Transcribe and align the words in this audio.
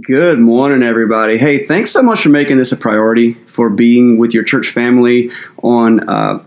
Good 0.00 0.38
morning, 0.38 0.82
everybody. 0.82 1.36
Hey, 1.36 1.66
thanks 1.66 1.90
so 1.90 2.02
much 2.02 2.22
for 2.22 2.30
making 2.30 2.56
this 2.56 2.72
a 2.72 2.78
priority, 2.78 3.34
for 3.34 3.68
being 3.68 4.16
with 4.16 4.32
your 4.32 4.42
church 4.42 4.70
family 4.70 5.30
on 5.62 6.08
uh, 6.08 6.42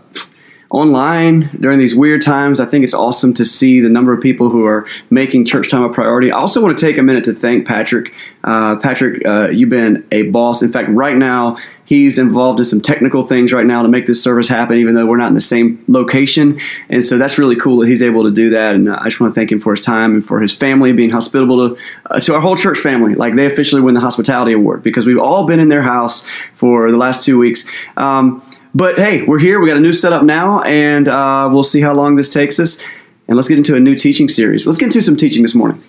online 0.76 1.48
during 1.58 1.78
these 1.78 1.94
weird 1.94 2.20
times. 2.20 2.60
I 2.60 2.66
think 2.66 2.84
it's 2.84 2.92
awesome 2.92 3.32
to 3.34 3.46
see 3.46 3.80
the 3.80 3.88
number 3.88 4.12
of 4.12 4.20
people 4.20 4.50
who 4.50 4.66
are 4.66 4.86
making 5.08 5.46
church 5.46 5.70
time 5.70 5.82
a 5.82 5.88
priority. 5.88 6.30
I 6.30 6.38
also 6.38 6.62
want 6.62 6.76
to 6.76 6.86
take 6.86 6.98
a 6.98 7.02
minute 7.02 7.24
to 7.24 7.32
thank 7.32 7.66
Patrick. 7.66 8.12
Uh, 8.44 8.76
Patrick, 8.76 9.24
uh, 9.24 9.48
you've 9.48 9.70
been 9.70 10.06
a 10.12 10.24
boss. 10.24 10.62
In 10.62 10.70
fact, 10.70 10.90
right 10.90 11.16
now, 11.16 11.56
he's 11.86 12.18
involved 12.18 12.60
in 12.60 12.66
some 12.66 12.82
technical 12.82 13.22
things 13.22 13.54
right 13.54 13.64
now 13.64 13.80
to 13.80 13.88
make 13.88 14.04
this 14.04 14.22
service 14.22 14.48
happen, 14.48 14.78
even 14.78 14.94
though 14.94 15.06
we're 15.06 15.16
not 15.16 15.28
in 15.28 15.34
the 15.34 15.40
same 15.40 15.82
location. 15.88 16.60
And 16.90 17.02
so 17.02 17.16
that's 17.16 17.38
really 17.38 17.56
cool 17.56 17.78
that 17.78 17.88
he's 17.88 18.02
able 18.02 18.24
to 18.24 18.30
do 18.30 18.50
that. 18.50 18.74
And 18.74 18.92
I 18.92 19.04
just 19.04 19.18
want 19.18 19.34
to 19.34 19.40
thank 19.40 19.50
him 19.50 19.60
for 19.60 19.72
his 19.72 19.80
time 19.80 20.16
and 20.16 20.24
for 20.24 20.40
his 20.40 20.52
family 20.52 20.92
being 20.92 21.10
hospitable 21.10 21.70
to, 21.70 21.82
uh, 22.10 22.20
to 22.20 22.34
our 22.34 22.40
whole 22.40 22.56
church 22.56 22.78
family. 22.78 23.14
Like 23.14 23.34
they 23.34 23.46
officially 23.46 23.80
win 23.80 23.94
the 23.94 24.00
hospitality 24.00 24.52
award 24.52 24.82
because 24.82 25.06
we've 25.06 25.18
all 25.18 25.46
been 25.46 25.58
in 25.58 25.68
their 25.68 25.82
house 25.82 26.26
for 26.54 26.90
the 26.90 26.98
last 26.98 27.24
two 27.24 27.38
weeks. 27.38 27.66
Um, 27.96 28.42
but 28.76 28.98
hey, 28.98 29.22
we're 29.22 29.38
here. 29.38 29.58
We 29.58 29.68
got 29.68 29.78
a 29.78 29.80
new 29.80 29.92
setup 29.94 30.22
now, 30.22 30.60
and 30.60 31.08
uh, 31.08 31.48
we'll 31.50 31.62
see 31.62 31.80
how 31.80 31.94
long 31.94 32.16
this 32.16 32.28
takes 32.28 32.60
us. 32.60 32.78
And 33.26 33.34
let's 33.34 33.48
get 33.48 33.56
into 33.56 33.74
a 33.74 33.80
new 33.80 33.94
teaching 33.94 34.28
series. 34.28 34.66
Let's 34.66 34.76
get 34.76 34.86
into 34.86 35.00
some 35.00 35.16
teaching 35.16 35.40
this 35.40 35.54
morning. 35.54 35.82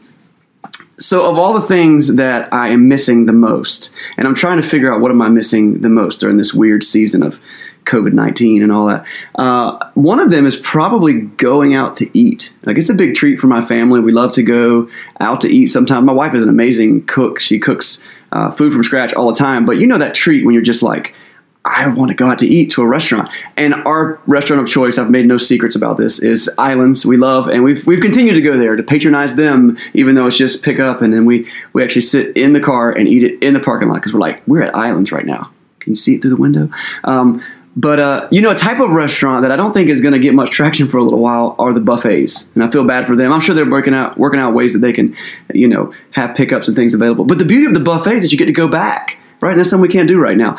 So, 0.97 1.29
of 1.29 1.37
all 1.37 1.53
the 1.53 1.61
things 1.61 2.15
that 2.15 2.51
I 2.53 2.69
am 2.69 2.87
missing 2.87 3.25
the 3.25 3.33
most, 3.33 3.93
and 4.15 4.25
I'm 4.25 4.33
trying 4.33 4.61
to 4.61 4.65
figure 4.65 4.91
out 4.91 5.01
what 5.01 5.11
am 5.11 5.21
I 5.21 5.27
missing 5.27 5.81
the 5.81 5.89
most 5.89 6.21
during 6.21 6.37
this 6.37 6.53
weird 6.53 6.81
season 6.81 7.23
of 7.23 7.41
COVID 7.83 8.13
19 8.13 8.63
and 8.63 8.71
all 8.71 8.85
that. 8.85 9.05
Uh, 9.35 9.89
one 9.95 10.21
of 10.21 10.31
them 10.31 10.45
is 10.45 10.55
probably 10.55 11.21
going 11.21 11.75
out 11.75 11.93
to 11.95 12.17
eat. 12.17 12.53
Like, 12.63 12.77
it's 12.77 12.89
a 12.89 12.95
big 12.95 13.15
treat 13.15 13.37
for 13.37 13.47
my 13.47 13.61
family. 13.61 13.99
We 13.99 14.13
love 14.13 14.31
to 14.33 14.43
go 14.43 14.89
out 15.19 15.41
to 15.41 15.49
eat 15.49 15.65
sometimes. 15.65 16.05
My 16.05 16.13
wife 16.13 16.33
is 16.33 16.41
an 16.41 16.49
amazing 16.49 17.05
cook. 17.05 17.41
She 17.41 17.59
cooks 17.59 18.01
uh, 18.31 18.49
food 18.49 18.71
from 18.71 18.83
scratch 18.83 19.13
all 19.13 19.27
the 19.27 19.37
time. 19.37 19.65
But 19.65 19.77
you 19.77 19.87
know 19.87 19.97
that 19.97 20.15
treat 20.15 20.45
when 20.45 20.53
you're 20.53 20.63
just 20.63 20.83
like, 20.83 21.13
I 21.67 21.87
want 21.87 22.09
to 22.09 22.15
go 22.15 22.29
out 22.29 22.39
to 22.39 22.47
eat 22.47 22.69
to 22.71 22.81
a 22.81 22.87
restaurant. 22.87 23.29
And 23.57 23.73
our 23.85 24.19
restaurant 24.25 24.61
of 24.61 24.69
choice, 24.69 24.97
I've 24.97 25.09
made 25.09 25.25
no 25.25 25.37
secrets 25.37 25.75
about 25.75 25.97
this, 25.97 26.19
is 26.19 26.49
Islands. 26.57 27.05
We 27.05 27.17
love, 27.17 27.47
and 27.47 27.63
we've 27.63 27.85
we've 27.85 28.01
continued 28.01 28.35
to 28.35 28.41
go 28.41 28.57
there 28.57 28.75
to 28.75 28.83
patronize 28.83 29.35
them, 29.35 29.77
even 29.93 30.15
though 30.15 30.27
it's 30.27 30.37
just 30.37 30.63
pick 30.63 30.79
up, 30.79 31.01
and 31.01 31.13
then 31.13 31.25
we 31.25 31.47
we 31.73 31.83
actually 31.83 32.01
sit 32.01 32.35
in 32.37 32.53
the 32.53 32.59
car 32.59 32.91
and 32.91 33.07
eat 33.07 33.23
it 33.23 33.41
in 33.43 33.53
the 33.53 33.59
parking 33.59 33.89
lot 33.89 33.95
because 33.95 34.13
we're 34.13 34.19
like 34.19 34.41
we're 34.47 34.63
at 34.63 34.75
Islands 34.75 35.11
right 35.11 35.25
now. 35.25 35.51
Can 35.79 35.91
you 35.91 35.95
see 35.95 36.15
it 36.15 36.21
through 36.21 36.31
the 36.31 36.37
window? 36.37 36.69
Um, 37.03 37.43
but 37.75 37.99
uh, 37.99 38.27
you 38.31 38.41
know, 38.41 38.51
a 38.51 38.55
type 38.55 38.79
of 38.79 38.89
restaurant 38.89 39.41
that 39.43 39.51
I 39.51 39.55
don't 39.55 39.73
think 39.73 39.89
is 39.89 40.01
going 40.01 40.13
to 40.13 40.19
get 40.19 40.33
much 40.33 40.49
traction 40.49 40.87
for 40.87 40.97
a 40.97 41.03
little 41.03 41.19
while 41.19 41.55
are 41.59 41.73
the 41.73 41.81
buffets, 41.81 42.49
and 42.55 42.63
I 42.63 42.71
feel 42.71 42.85
bad 42.85 43.05
for 43.05 43.15
them. 43.15 43.31
I'm 43.31 43.41
sure 43.41 43.53
they're 43.53 43.69
working 43.69 43.93
out 43.93 44.17
working 44.17 44.39
out 44.39 44.53
ways 44.53 44.73
that 44.73 44.79
they 44.79 44.93
can, 44.93 45.15
you 45.53 45.67
know, 45.67 45.93
have 46.11 46.35
pickups 46.35 46.67
and 46.67 46.75
things 46.75 46.93
available. 46.93 47.25
But 47.25 47.39
the 47.39 47.45
beauty 47.45 47.65
of 47.65 47.73
the 47.73 47.79
buffets 47.79 48.23
is 48.23 48.31
you 48.31 48.37
get 48.37 48.45
to 48.45 48.53
go 48.53 48.67
back. 48.67 49.17
Right, 49.39 49.51
and 49.51 49.59
that's 49.59 49.69
something 49.69 49.83
we 49.83 49.93
can't 49.93 50.07
do 50.07 50.19
right 50.19 50.35
now 50.35 50.57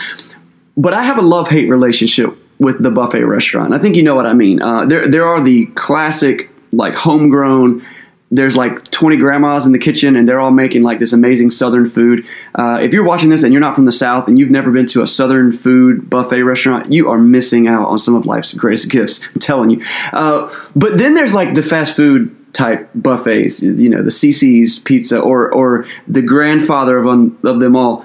but 0.79 0.95
I 0.95 1.03
have 1.03 1.19
a 1.19 1.23
love 1.23 1.49
hate 1.49 1.69
relationship 1.69 2.35
with 2.59 2.83
the 2.83 2.91
buffet 2.91 3.25
restaurant. 3.25 3.75
I 3.75 3.79
think 3.79 3.97
you 3.97 4.03
know 4.03 4.15
what 4.15 4.27
I 4.27 4.33
mean. 4.33 4.63
Uh, 4.63 4.87
there, 4.87 5.07
there 5.09 5.27
are 5.27 5.43
the 5.43 5.67
classic, 5.75 6.49
like 6.73 6.95
homegrown. 6.95 7.85
There's 8.31 8.57
like 8.57 8.89
20 8.91 9.17
grandmas 9.17 9.67
in 9.67 9.73
the 9.73 9.79
kitchen, 9.79 10.15
and 10.15 10.29
they're 10.29 10.39
all 10.39 10.53
making 10.53 10.83
like 10.83 11.01
this 11.01 11.13
amazing 11.13 11.51
Southern 11.51 11.89
food. 11.89 12.25
Uh, 12.55 12.79
if 12.81 12.93
you're 12.93 13.05
watching 13.05 13.29
this 13.29 13.43
and 13.43 13.53
you're 13.53 13.61
not 13.61 13.75
from 13.75 13.87
the 13.87 13.93
South 13.93 14.29
and 14.29 14.39
you've 14.39 14.51
never 14.51 14.71
been 14.71 14.87
to 14.87 15.03
a 15.03 15.07
Southern 15.07 15.51
food 15.51 16.09
buffet 16.09 16.43
restaurant, 16.43 16.93
you 16.93 17.09
are 17.09 17.19
missing 17.19 17.67
out 17.67 17.89
on 17.89 17.99
some 17.99 18.15
of 18.15 18.25
life's 18.25 18.55
greatest 18.55 18.91
gifts. 18.91 19.27
I'm 19.35 19.41
telling 19.41 19.71
you. 19.71 19.85
Uh, 20.13 20.55
but 20.77 20.99
then 20.99 21.15
there's 21.15 21.35
like 21.35 21.55
the 21.55 21.63
fast 21.63 21.97
food 21.97 22.35
type 22.53 22.89
buffets. 22.95 23.63
You 23.63 23.89
know, 23.89 24.03
the 24.03 24.11
Cicis 24.11 24.85
Pizza 24.85 25.19
or 25.19 25.53
or 25.53 25.87
the 26.07 26.23
grandfather 26.23 26.99
of, 26.99 27.45
of 27.45 27.61
them 27.61 27.75
all, 27.75 28.05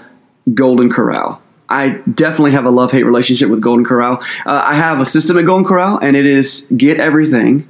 Golden 0.55 0.89
Corral 0.89 1.42
I 1.69 2.01
definitely 2.13 2.51
have 2.51 2.65
a 2.65 2.71
love 2.71 2.91
hate 2.91 3.03
relationship 3.03 3.49
with 3.49 3.61
Golden 3.61 3.85
Corral. 3.85 4.19
Uh, 4.45 4.61
I 4.65 4.75
have 4.75 4.99
a 4.99 5.05
system 5.05 5.37
at 5.37 5.45
Golden 5.45 5.65
Corral, 5.65 5.97
and 5.97 6.15
it 6.15 6.25
is 6.25 6.67
get 6.75 6.99
everything 6.99 7.67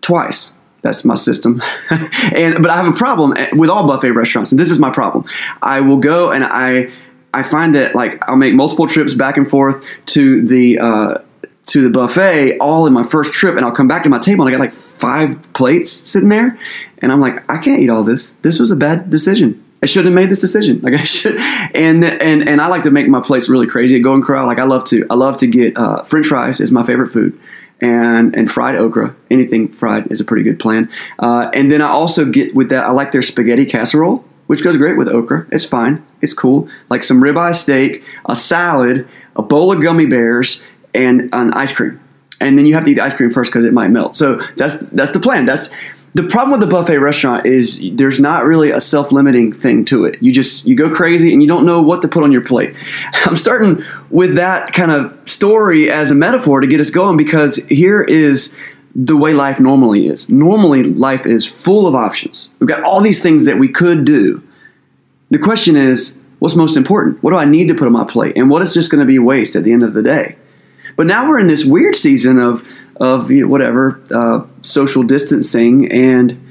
twice. 0.00 0.52
That's 0.82 1.04
my 1.04 1.16
system. 1.16 1.62
and 2.34 2.62
but 2.62 2.70
I 2.70 2.76
have 2.76 2.86
a 2.86 2.96
problem 2.96 3.34
with 3.54 3.68
all 3.68 3.86
buffet 3.86 4.12
restaurants, 4.12 4.52
and 4.52 4.58
this 4.58 4.70
is 4.70 4.78
my 4.78 4.90
problem. 4.90 5.24
I 5.62 5.80
will 5.80 5.98
go 5.98 6.30
and 6.30 6.44
I 6.44 6.90
I 7.34 7.42
find 7.42 7.74
that 7.74 7.94
like 7.94 8.22
I'll 8.28 8.36
make 8.36 8.54
multiple 8.54 8.86
trips 8.86 9.14
back 9.14 9.36
and 9.36 9.48
forth 9.48 9.86
to 10.06 10.46
the 10.46 10.78
uh, 10.78 11.18
to 11.66 11.82
the 11.82 11.90
buffet 11.90 12.58
all 12.58 12.86
in 12.86 12.92
my 12.92 13.02
first 13.02 13.32
trip, 13.32 13.56
and 13.56 13.64
I'll 13.64 13.72
come 13.72 13.88
back 13.88 14.02
to 14.04 14.08
my 14.08 14.18
table 14.18 14.46
and 14.46 14.54
I 14.54 14.58
got 14.58 14.60
like 14.60 14.72
five 14.72 15.52
plates 15.52 15.90
sitting 15.90 16.28
there, 16.28 16.58
and 16.98 17.12
I'm 17.12 17.20
like 17.20 17.48
I 17.50 17.58
can't 17.58 17.80
eat 17.80 17.90
all 17.90 18.04
this. 18.04 18.30
This 18.42 18.58
was 18.58 18.70
a 18.70 18.76
bad 18.76 19.10
decision. 19.10 19.62
I 19.82 19.86
shouldn't 19.86 20.12
have 20.12 20.20
made 20.20 20.30
this 20.30 20.40
decision. 20.40 20.80
Like 20.80 20.94
I 20.94 21.02
should, 21.02 21.38
and 21.74 22.04
and 22.04 22.48
and 22.48 22.60
I 22.60 22.66
like 22.66 22.82
to 22.82 22.90
make 22.90 23.08
my 23.08 23.20
place 23.20 23.48
really 23.48 23.66
crazy 23.66 23.96
at 23.96 24.02
Golden 24.02 24.22
Corral. 24.22 24.46
Like 24.46 24.58
I 24.58 24.64
love 24.64 24.84
to, 24.84 25.06
I 25.10 25.14
love 25.14 25.36
to 25.36 25.46
get 25.46 25.76
uh, 25.76 26.02
French 26.02 26.26
fries 26.26 26.60
is 26.60 26.72
my 26.72 26.84
favorite 26.84 27.12
food, 27.12 27.38
and 27.80 28.34
and 28.34 28.50
fried 28.50 28.74
okra. 28.74 29.14
Anything 29.30 29.68
fried 29.68 30.10
is 30.10 30.20
a 30.20 30.24
pretty 30.24 30.42
good 30.42 30.58
plan. 30.58 30.90
Uh, 31.18 31.50
and 31.54 31.70
then 31.70 31.80
I 31.80 31.88
also 31.88 32.24
get 32.24 32.54
with 32.54 32.70
that. 32.70 32.84
I 32.84 32.90
like 32.90 33.12
their 33.12 33.22
spaghetti 33.22 33.64
casserole, 33.64 34.24
which 34.48 34.64
goes 34.64 34.76
great 34.76 34.96
with 34.96 35.08
okra. 35.08 35.46
It's 35.52 35.64
fine. 35.64 36.04
It's 36.20 36.34
cool. 36.34 36.68
Like 36.90 37.04
some 37.04 37.22
ribeye 37.22 37.54
steak, 37.54 38.02
a 38.26 38.34
salad, 38.34 39.06
a 39.36 39.42
bowl 39.42 39.70
of 39.70 39.80
gummy 39.80 40.06
bears, 40.06 40.64
and 40.92 41.28
an 41.32 41.52
ice 41.52 41.72
cream. 41.72 42.00
And 42.40 42.56
then 42.56 42.66
you 42.66 42.74
have 42.74 42.84
to 42.84 42.90
eat 42.90 42.94
the 42.94 43.02
ice 43.02 43.14
cream 43.14 43.30
first 43.30 43.50
because 43.50 43.64
it 43.64 43.72
might 43.72 43.88
melt. 43.88 44.14
So 44.14 44.36
that's 44.56 44.78
that's 44.92 45.10
the 45.10 45.20
plan. 45.20 45.44
That's 45.44 45.70
the 46.14 46.22
problem 46.22 46.58
with 46.58 46.60
the 46.60 46.74
buffet 46.74 46.98
restaurant 46.98 47.46
is 47.46 47.80
there's 47.92 48.18
not 48.18 48.44
really 48.44 48.70
a 48.70 48.80
self-limiting 48.80 49.52
thing 49.52 49.84
to 49.86 50.04
it. 50.04 50.20
You 50.22 50.32
just 50.32 50.66
you 50.66 50.74
go 50.74 50.92
crazy 50.92 51.32
and 51.32 51.42
you 51.42 51.48
don't 51.48 51.66
know 51.66 51.82
what 51.82 52.02
to 52.02 52.08
put 52.08 52.22
on 52.24 52.32
your 52.32 52.40
plate. 52.40 52.74
I'm 53.24 53.36
starting 53.36 53.82
with 54.10 54.36
that 54.36 54.72
kind 54.72 54.90
of 54.90 55.16
story 55.28 55.90
as 55.90 56.10
a 56.10 56.14
metaphor 56.14 56.60
to 56.60 56.66
get 56.66 56.80
us 56.80 56.90
going 56.90 57.16
because 57.16 57.56
here 57.66 58.02
is 58.02 58.54
the 58.94 59.16
way 59.16 59.34
life 59.34 59.60
normally 59.60 60.06
is. 60.06 60.28
Normally 60.28 60.82
life 60.82 61.26
is 61.26 61.46
full 61.46 61.86
of 61.86 61.94
options. 61.94 62.48
We've 62.58 62.68
got 62.68 62.82
all 62.82 63.00
these 63.00 63.22
things 63.22 63.44
that 63.44 63.58
we 63.58 63.68
could 63.68 64.04
do. 64.04 64.42
The 65.30 65.38
question 65.38 65.76
is, 65.76 66.18
what's 66.38 66.56
most 66.56 66.76
important? 66.76 67.22
What 67.22 67.30
do 67.30 67.36
I 67.36 67.44
need 67.44 67.68
to 67.68 67.74
put 67.74 67.86
on 67.86 67.92
my 67.92 68.04
plate? 68.04 68.36
And 68.36 68.48
what 68.48 68.62
is 68.62 68.72
just 68.72 68.90
going 68.90 69.00
to 69.00 69.06
be 69.06 69.18
waste 69.18 69.56
at 69.56 69.62
the 69.62 69.72
end 69.72 69.82
of 69.82 69.92
the 69.92 70.02
day? 70.02 70.36
But 70.98 71.06
now 71.06 71.28
we're 71.28 71.38
in 71.38 71.46
this 71.46 71.64
weird 71.64 71.94
season 71.94 72.40
of 72.40 72.66
of 72.96 73.30
you 73.30 73.42
know, 73.42 73.46
whatever 73.46 74.02
uh, 74.10 74.44
social 74.62 75.04
distancing, 75.04 75.90
and 75.92 76.44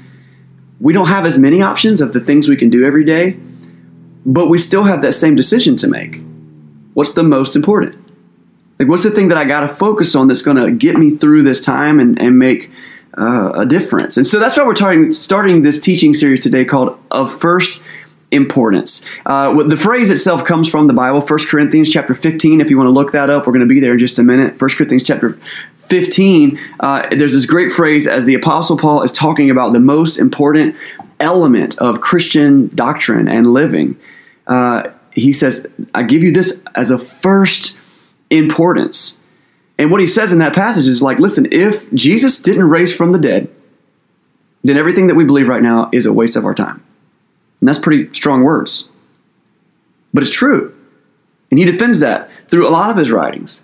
we 0.80 0.94
don't 0.94 1.08
have 1.08 1.26
as 1.26 1.36
many 1.36 1.60
options 1.60 2.00
of 2.00 2.14
the 2.14 2.20
things 2.20 2.48
we 2.48 2.56
can 2.56 2.70
do 2.70 2.86
every 2.86 3.04
day, 3.04 3.38
but 4.24 4.48
we 4.48 4.56
still 4.56 4.84
have 4.84 5.02
that 5.02 5.12
same 5.12 5.36
decision 5.36 5.76
to 5.76 5.86
make. 5.86 6.22
What's 6.94 7.12
the 7.12 7.22
most 7.22 7.56
important? 7.56 7.96
Like, 8.78 8.88
what's 8.88 9.04
the 9.04 9.10
thing 9.10 9.28
that 9.28 9.36
I 9.36 9.44
got 9.44 9.60
to 9.60 9.68
focus 9.68 10.14
on 10.14 10.28
that's 10.28 10.40
going 10.40 10.56
to 10.56 10.70
get 10.70 10.96
me 10.96 11.10
through 11.10 11.42
this 11.42 11.60
time 11.60 12.00
and, 12.00 12.18
and 12.18 12.38
make 12.38 12.70
uh, 13.18 13.52
a 13.54 13.66
difference? 13.66 14.16
And 14.16 14.26
so 14.26 14.38
that's 14.38 14.56
why 14.56 14.64
we're 14.64 14.76
starting, 14.76 15.12
starting 15.12 15.60
this 15.60 15.78
teaching 15.78 16.14
series 16.14 16.42
today 16.42 16.64
called 16.64 16.98
Of 17.10 17.38
First 17.38 17.82
importance. 18.30 19.06
Uh, 19.26 19.62
the 19.64 19.76
phrase 19.76 20.10
itself 20.10 20.44
comes 20.44 20.68
from 20.68 20.86
the 20.86 20.92
Bible, 20.92 21.20
1 21.20 21.38
Corinthians 21.46 21.90
chapter 21.90 22.14
15. 22.14 22.60
If 22.60 22.70
you 22.70 22.76
want 22.76 22.86
to 22.86 22.92
look 22.92 23.12
that 23.12 23.30
up, 23.30 23.46
we're 23.46 23.52
going 23.52 23.66
to 23.66 23.74
be 23.74 23.80
there 23.80 23.92
in 23.92 23.98
just 23.98 24.18
a 24.18 24.22
minute. 24.22 24.60
1 24.60 24.70
Corinthians 24.70 25.02
chapter 25.02 25.38
15, 25.88 26.58
uh, 26.80 27.08
there's 27.16 27.32
this 27.32 27.46
great 27.46 27.72
phrase 27.72 28.06
as 28.06 28.24
the 28.24 28.34
Apostle 28.34 28.76
Paul 28.76 29.02
is 29.02 29.12
talking 29.12 29.50
about 29.50 29.72
the 29.72 29.80
most 29.80 30.18
important 30.18 30.76
element 31.20 31.78
of 31.78 32.00
Christian 32.00 32.70
doctrine 32.74 33.28
and 33.28 33.52
living. 33.52 33.98
Uh, 34.46 34.90
he 35.12 35.32
says, 35.32 35.66
I 35.94 36.02
give 36.02 36.22
you 36.22 36.30
this 36.30 36.60
as 36.74 36.90
a 36.90 36.98
first 36.98 37.78
importance. 38.30 39.18
And 39.78 39.90
what 39.90 40.00
he 40.00 40.06
says 40.06 40.32
in 40.32 40.40
that 40.40 40.54
passage 40.54 40.86
is 40.86 41.02
like, 41.02 41.18
listen, 41.18 41.48
if 41.50 41.90
Jesus 41.92 42.40
didn't 42.40 42.68
raise 42.68 42.94
from 42.94 43.12
the 43.12 43.18
dead, 43.18 43.48
then 44.64 44.76
everything 44.76 45.06
that 45.06 45.14
we 45.14 45.24
believe 45.24 45.48
right 45.48 45.62
now 45.62 45.88
is 45.92 46.04
a 46.04 46.12
waste 46.12 46.36
of 46.36 46.44
our 46.44 46.54
time. 46.54 46.84
And 47.60 47.68
that's 47.68 47.78
pretty 47.78 48.12
strong 48.12 48.42
words. 48.42 48.88
But 50.14 50.22
it's 50.22 50.32
true. 50.32 50.74
And 51.50 51.58
he 51.58 51.64
defends 51.64 52.00
that 52.00 52.30
through 52.48 52.66
a 52.66 52.70
lot 52.70 52.90
of 52.90 52.96
his 52.96 53.10
writings. 53.10 53.62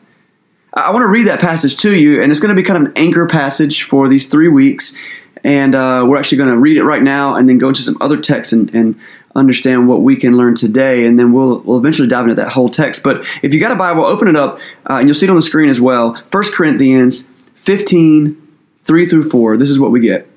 I 0.72 0.90
want 0.90 1.02
to 1.02 1.08
read 1.08 1.28
that 1.28 1.40
passage 1.40 1.76
to 1.78 1.96
you, 1.96 2.20
and 2.20 2.32
it's 2.32 2.40
going 2.40 2.54
to 2.54 2.60
be 2.60 2.66
kind 2.66 2.82
of 2.82 2.90
an 2.90 2.98
anchor 2.98 3.26
passage 3.26 3.84
for 3.84 4.08
these 4.08 4.26
three 4.26 4.48
weeks. 4.48 4.96
And 5.44 5.74
uh, 5.74 6.04
we're 6.08 6.16
actually 6.16 6.38
going 6.38 6.50
to 6.50 6.56
read 6.56 6.76
it 6.76 6.84
right 6.84 7.02
now 7.02 7.36
and 7.36 7.48
then 7.48 7.58
go 7.58 7.68
into 7.68 7.82
some 7.82 7.98
other 8.00 8.18
texts 8.18 8.52
and, 8.52 8.74
and 8.74 8.98
understand 9.36 9.88
what 9.88 10.00
we 10.00 10.16
can 10.16 10.36
learn 10.36 10.54
today. 10.54 11.04
And 11.04 11.18
then 11.18 11.32
we'll, 11.32 11.60
we'll 11.60 11.78
eventually 11.78 12.08
dive 12.08 12.24
into 12.24 12.34
that 12.36 12.48
whole 12.48 12.70
text. 12.70 13.02
But 13.02 13.24
if 13.42 13.52
you 13.52 13.60
got 13.60 13.70
a 13.70 13.76
Bible, 13.76 14.04
open 14.04 14.26
it 14.26 14.36
up, 14.36 14.58
uh, 14.88 14.98
and 14.98 15.06
you'll 15.06 15.14
see 15.14 15.26
it 15.26 15.30
on 15.30 15.36
the 15.36 15.42
screen 15.42 15.68
as 15.68 15.80
well. 15.80 16.14
1 16.30 16.44
Corinthians 16.52 17.28
15, 17.56 18.40
3 18.84 19.06
through 19.06 19.22
4. 19.24 19.56
This 19.56 19.70
is 19.70 19.78
what 19.78 19.90
we 19.90 20.00
get. 20.00 20.28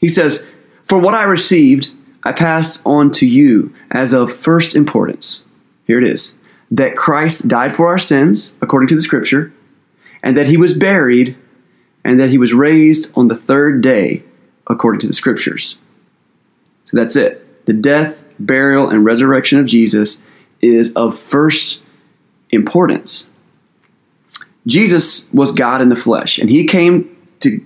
He 0.00 0.08
says, 0.08 0.48
For 0.84 0.98
what 0.98 1.14
I 1.14 1.24
received, 1.24 1.90
I 2.28 2.32
passed 2.32 2.82
on 2.84 3.10
to 3.12 3.26
you 3.26 3.72
as 3.90 4.12
of 4.12 4.32
first 4.32 4.76
importance. 4.76 5.46
Here 5.86 5.98
it 5.98 6.04
is 6.04 6.38
that 6.70 6.96
Christ 6.96 7.48
died 7.48 7.74
for 7.74 7.86
our 7.86 7.98
sins, 7.98 8.54
according 8.60 8.88
to 8.88 8.94
the 8.94 9.00
Scripture 9.00 9.52
and 10.22 10.36
that 10.36 10.46
he 10.46 10.56
was 10.56 10.74
buried, 10.74 11.36
and 12.04 12.18
that 12.20 12.30
he 12.30 12.38
was 12.38 12.52
raised 12.52 13.12
on 13.16 13.28
the 13.28 13.36
third 13.36 13.80
day, 13.80 14.22
according 14.66 15.00
to 15.00 15.06
the 15.06 15.12
scriptures. 15.12 15.78
So 16.84 16.96
that's 16.96 17.16
it. 17.16 17.66
The 17.66 17.72
death, 17.72 18.22
burial, 18.38 18.88
and 18.88 19.04
resurrection 19.04 19.58
of 19.58 19.66
Jesus 19.66 20.22
is 20.60 20.92
of 20.94 21.18
first 21.18 21.82
importance. 22.50 23.30
Jesus 24.66 25.32
was 25.32 25.52
God 25.52 25.80
in 25.80 25.88
the 25.88 25.96
flesh, 25.96 26.38
and 26.38 26.50
he 26.50 26.64
came 26.64 27.16
to 27.40 27.64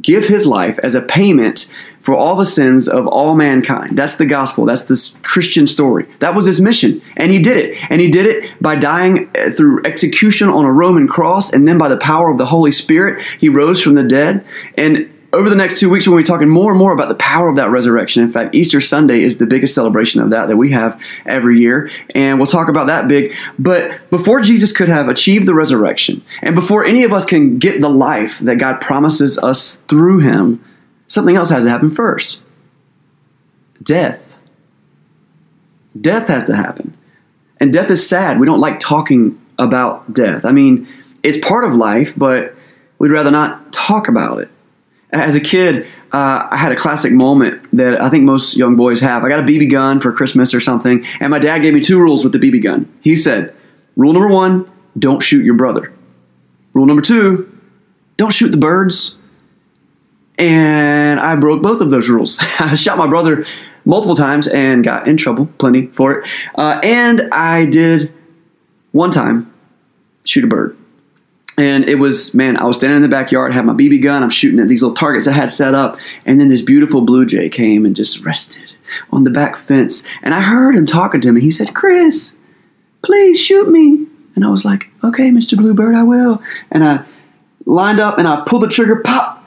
give 0.00 0.24
his 0.24 0.46
life 0.46 0.78
as 0.82 0.94
a 0.94 1.02
payment 1.02 1.72
for 2.00 2.14
all 2.14 2.34
the 2.34 2.46
sins 2.46 2.88
of 2.88 3.06
all 3.06 3.34
mankind. 3.34 3.96
That's 3.96 4.16
the 4.16 4.26
gospel. 4.26 4.64
That's 4.64 4.84
this 4.84 5.16
Christian 5.22 5.66
story. 5.66 6.06
That 6.20 6.34
was 6.34 6.46
his 6.46 6.60
mission. 6.60 7.02
And 7.16 7.30
he 7.30 7.38
did 7.38 7.56
it. 7.56 7.90
And 7.90 8.00
he 8.00 8.08
did 8.08 8.26
it 8.26 8.54
by 8.60 8.76
dying 8.76 9.30
uh, 9.36 9.50
through 9.50 9.84
execution 9.84 10.48
on 10.48 10.64
a 10.64 10.72
Roman 10.72 11.06
cross. 11.06 11.52
And 11.52 11.68
then 11.68 11.78
by 11.78 11.88
the 11.88 11.98
power 11.98 12.30
of 12.30 12.38
the 12.38 12.46
Holy 12.46 12.70
Spirit, 12.70 13.22
he 13.38 13.48
rose 13.48 13.82
from 13.82 13.94
the 13.94 14.04
dead. 14.04 14.44
And 14.76 15.12
over 15.32 15.48
the 15.48 15.54
next 15.54 15.78
two 15.78 15.88
weeks, 15.88 16.08
we're 16.08 16.14
going 16.14 16.24
to 16.24 16.28
be 16.28 16.32
talking 16.32 16.48
more 16.48 16.72
and 16.72 16.78
more 16.78 16.92
about 16.92 17.08
the 17.08 17.14
power 17.14 17.48
of 17.48 17.56
that 17.56 17.70
resurrection. 17.70 18.22
In 18.24 18.32
fact, 18.32 18.54
Easter 18.54 18.80
Sunday 18.80 19.22
is 19.22 19.36
the 19.36 19.46
biggest 19.46 19.74
celebration 19.74 20.20
of 20.20 20.30
that 20.30 20.48
that 20.48 20.56
we 20.56 20.72
have 20.72 21.00
every 21.24 21.60
year. 21.60 21.90
And 22.14 22.38
we'll 22.38 22.46
talk 22.46 22.68
about 22.68 22.88
that 22.88 23.06
big. 23.06 23.34
But 23.58 24.10
before 24.10 24.40
Jesus 24.40 24.72
could 24.72 24.88
have 24.88 25.08
achieved 25.08 25.46
the 25.46 25.54
resurrection, 25.54 26.22
and 26.42 26.56
before 26.56 26.84
any 26.84 27.04
of 27.04 27.12
us 27.12 27.24
can 27.24 27.58
get 27.58 27.80
the 27.80 27.88
life 27.88 28.40
that 28.40 28.56
God 28.56 28.80
promises 28.80 29.38
us 29.38 29.76
through 29.76 30.18
him, 30.18 30.64
something 31.06 31.36
else 31.36 31.50
has 31.50 31.64
to 31.64 31.70
happen 31.70 31.90
first 31.90 32.40
death. 33.82 34.36
Death 35.98 36.28
has 36.28 36.44
to 36.46 36.54
happen. 36.54 36.96
And 37.58 37.72
death 37.72 37.90
is 37.90 38.06
sad. 38.06 38.38
We 38.38 38.46
don't 38.46 38.60
like 38.60 38.78
talking 38.78 39.40
about 39.58 40.12
death. 40.12 40.44
I 40.44 40.52
mean, 40.52 40.86
it's 41.22 41.38
part 41.38 41.64
of 41.64 41.74
life, 41.74 42.14
but 42.16 42.54
we'd 42.98 43.10
rather 43.10 43.30
not 43.30 43.72
talk 43.72 44.08
about 44.08 44.40
it 44.40 44.50
as 45.12 45.36
a 45.36 45.40
kid, 45.40 45.86
uh, 46.12 46.48
I 46.50 46.56
had 46.56 46.72
a 46.72 46.76
classic 46.76 47.12
moment 47.12 47.62
that 47.72 48.02
I 48.02 48.08
think 48.08 48.24
most 48.24 48.56
young 48.56 48.76
boys 48.76 49.00
have. 49.00 49.24
I 49.24 49.28
got 49.28 49.40
a 49.40 49.42
BB 49.42 49.70
gun 49.70 50.00
for 50.00 50.12
Christmas 50.12 50.54
or 50.54 50.60
something, 50.60 51.04
and 51.20 51.30
my 51.30 51.38
dad 51.38 51.60
gave 51.60 51.74
me 51.74 51.80
two 51.80 51.98
rules 51.98 52.24
with 52.24 52.32
the 52.32 52.38
BB 52.38 52.62
gun. 52.62 52.92
He 53.00 53.14
said, 53.14 53.54
Rule 53.96 54.12
number 54.12 54.28
one, 54.28 54.70
don't 54.98 55.20
shoot 55.20 55.44
your 55.44 55.54
brother. 55.54 55.92
Rule 56.72 56.86
number 56.86 57.02
two, 57.02 57.50
don't 58.16 58.32
shoot 58.32 58.50
the 58.50 58.56
birds. 58.56 59.18
And 60.38 61.20
I 61.20 61.36
broke 61.36 61.62
both 61.62 61.80
of 61.80 61.90
those 61.90 62.08
rules. 62.08 62.38
I 62.58 62.74
shot 62.74 62.96
my 62.96 63.06
brother 63.06 63.44
multiple 63.84 64.16
times 64.16 64.48
and 64.48 64.82
got 64.82 65.06
in 65.06 65.16
trouble, 65.16 65.46
plenty 65.58 65.88
for 65.88 66.18
it. 66.18 66.28
Uh, 66.54 66.80
and 66.82 67.28
I 67.32 67.66
did 67.66 68.12
one 68.92 69.10
time 69.10 69.52
shoot 70.24 70.44
a 70.44 70.46
bird. 70.46 70.76
And 71.60 71.90
it 71.90 71.96
was, 71.96 72.34
man, 72.34 72.56
I 72.56 72.64
was 72.64 72.76
standing 72.76 72.96
in 72.96 73.02
the 73.02 73.08
backyard, 73.08 73.52
had 73.52 73.66
my 73.66 73.74
BB 73.74 74.02
gun, 74.02 74.22
I'm 74.22 74.30
shooting 74.30 74.60
at 74.60 74.68
these 74.68 74.82
little 74.82 74.96
targets 74.96 75.28
I 75.28 75.32
had 75.32 75.52
set 75.52 75.74
up, 75.74 75.98
and 76.24 76.40
then 76.40 76.48
this 76.48 76.62
beautiful 76.62 77.02
blue 77.02 77.26
jay 77.26 77.50
came 77.50 77.84
and 77.84 77.94
just 77.94 78.24
rested 78.24 78.72
on 79.12 79.24
the 79.24 79.30
back 79.30 79.58
fence. 79.58 80.02
And 80.22 80.32
I 80.32 80.40
heard 80.40 80.74
him 80.74 80.86
talking 80.86 81.20
to 81.20 81.30
me. 81.30 81.42
He 81.42 81.50
said, 81.50 81.74
Chris, 81.74 82.34
please 83.02 83.38
shoot 83.38 83.68
me. 83.68 84.06
And 84.34 84.42
I 84.42 84.48
was 84.48 84.64
like, 84.64 84.88
okay, 85.04 85.28
Mr. 85.28 85.58
Bluebird, 85.58 85.94
I 85.94 86.02
will. 86.02 86.42
And 86.70 86.82
I 86.82 87.04
lined 87.66 88.00
up 88.00 88.16
and 88.16 88.26
I 88.26 88.42
pulled 88.46 88.62
the 88.62 88.68
trigger, 88.68 89.02
pop, 89.04 89.44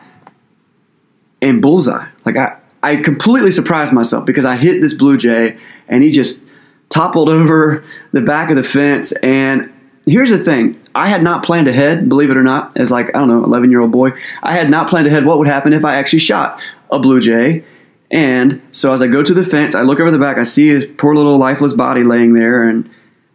and 1.42 1.64
bullseye. 1.64 2.06
Like 2.26 2.38
I, 2.38 2.58
I 2.84 2.98
completely 2.98 3.50
surprised 3.50 3.92
myself 3.92 4.28
because 4.28 4.46
I 4.46 4.56
hit 4.56 4.82
this 4.82 4.94
blue 4.94 5.18
jay 5.18 5.58
and 5.88 6.04
he 6.04 6.12
just 6.12 6.44
toppled 6.90 7.30
over 7.30 7.84
the 8.12 8.22
back 8.22 8.52
of 8.52 8.56
the 8.56 8.64
fence. 8.64 9.14
And 9.14 9.73
here's 10.06 10.30
the 10.30 10.38
thing 10.38 10.80
I 10.96 11.08
had 11.08 11.24
not 11.24 11.44
planned 11.44 11.68
ahead, 11.68 12.10
believe 12.10 12.30
it 12.30 12.38
or 12.38 12.44
not, 12.44 12.76
as 12.78 12.92
like, 12.92 13.08
I 13.16 13.20
don't 13.20 13.28
know, 13.28 13.44
11 13.44 13.72
year 13.72 13.82
old 13.82 13.92
boy. 13.92 14.12
I 14.42 14.54
had 14.54 14.70
not 14.70 14.90
planned 14.90 15.08
ahead 15.08 15.26
what 15.26 15.38
would 15.40 15.48
happen 15.48 15.74
if 15.74 15.86
I 15.86 15.96
actually 15.96 16.20
shot 16.20 16.60
a 16.92 17.00
blue 17.00 17.20
jay. 17.20 17.64
And 18.12 18.62
so 18.72 18.94
as 18.94 19.02
I 19.02 19.08
go 19.08 19.24
to 19.24 19.34
the 19.34 19.44
fence, 19.44 19.74
I 19.74 19.82
look 19.82 20.00
over 20.00 20.12
the 20.12 20.20
back, 20.20 20.38
I 20.38 20.44
see 20.44 20.68
his 20.68 20.86
poor 20.86 21.16
little 21.16 21.38
lifeless 21.38 21.74
body 21.74 22.04
laying 22.04 22.36
there, 22.36 22.68
and 22.68 22.90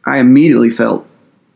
I 0.04 0.18
immediately 0.18 0.70
felt 0.70 1.04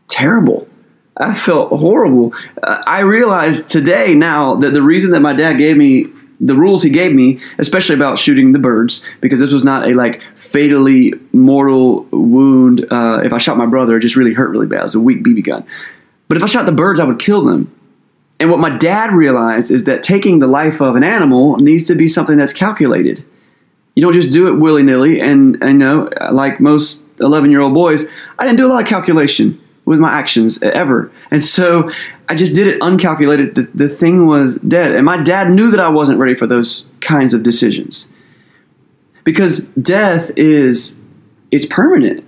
terrible. 0.07 0.67
I 1.15 1.33
felt 1.33 1.69
horrible. 1.69 2.33
Uh, 2.61 2.81
I 2.85 3.01
realized 3.01 3.69
today 3.69 4.13
now 4.13 4.55
that 4.55 4.73
the 4.73 4.81
reason 4.81 5.11
that 5.11 5.21
my 5.21 5.33
dad 5.33 5.57
gave 5.57 5.77
me 5.77 6.07
the 6.43 6.55
rules 6.55 6.83
he 6.83 6.89
gave 6.89 7.13
me, 7.13 7.39
especially 7.57 7.95
about 7.95 8.19
shooting 8.19 8.51
the 8.51 8.59
birds, 8.59 9.05
because 9.21 9.39
this 9.39 9.53
was 9.53 9.63
not 9.63 9.87
a 9.87 9.93
like 9.93 10.21
fatally 10.35 11.13
mortal 11.31 12.03
wound. 12.11 12.85
Uh, 12.91 13.21
if 13.23 13.31
I 13.31 13.37
shot 13.37 13.57
my 13.57 13.65
brother, 13.65 13.95
it 13.97 14.01
just 14.01 14.15
really 14.15 14.33
hurt 14.33 14.49
really 14.49 14.67
bad. 14.67 14.81
It 14.81 14.83
was 14.83 14.95
a 14.95 14.99
weak 14.99 15.23
BB 15.23 15.45
gun. 15.45 15.65
But 16.27 16.37
if 16.37 16.43
I 16.43 16.47
shot 16.47 16.65
the 16.65 16.71
birds, 16.71 16.99
I 16.99 17.05
would 17.05 17.19
kill 17.19 17.45
them. 17.45 17.73
And 18.39 18.49
what 18.49 18.59
my 18.59 18.75
dad 18.77 19.13
realized 19.13 19.71
is 19.71 19.85
that 19.85 20.03
taking 20.03 20.39
the 20.39 20.47
life 20.47 20.81
of 20.81 20.95
an 20.95 21.03
animal 21.03 21.57
needs 21.57 21.85
to 21.85 21.95
be 21.95 22.07
something 22.07 22.37
that's 22.37 22.51
calculated. 22.51 23.23
You 23.95 24.01
don't 24.01 24.13
just 24.13 24.31
do 24.31 24.47
it 24.47 24.59
willy 24.59 24.83
nilly. 24.83 25.21
And, 25.21 25.57
and 25.61 25.73
you 25.73 25.77
know, 25.77 26.09
like 26.31 26.59
most 26.59 27.03
11 27.21 27.51
year 27.51 27.61
old 27.61 27.73
boys, 27.73 28.09
I 28.37 28.45
didn't 28.45 28.57
do 28.57 28.67
a 28.67 28.69
lot 28.69 28.81
of 28.81 28.87
calculation 28.87 29.62
with 29.85 29.99
my 29.99 30.11
actions 30.11 30.61
ever. 30.63 31.11
And 31.31 31.43
so 31.43 31.91
I 32.29 32.35
just 32.35 32.53
did 32.53 32.67
it 32.67 32.79
uncalculated. 32.81 33.55
The, 33.55 33.63
the 33.73 33.89
thing 33.89 34.27
was 34.27 34.55
dead. 34.59 34.93
And 34.93 35.05
my 35.05 35.21
dad 35.21 35.51
knew 35.51 35.69
that 35.71 35.79
I 35.79 35.89
wasn't 35.89 36.19
ready 36.19 36.35
for 36.35 36.47
those 36.47 36.85
kinds 37.01 37.33
of 37.33 37.43
decisions. 37.43 38.11
Because 39.23 39.65
death 39.67 40.31
is 40.35 40.95
is 41.51 41.65
permanent. 41.65 42.25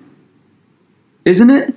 Isn't 1.25 1.49
it? 1.49 1.75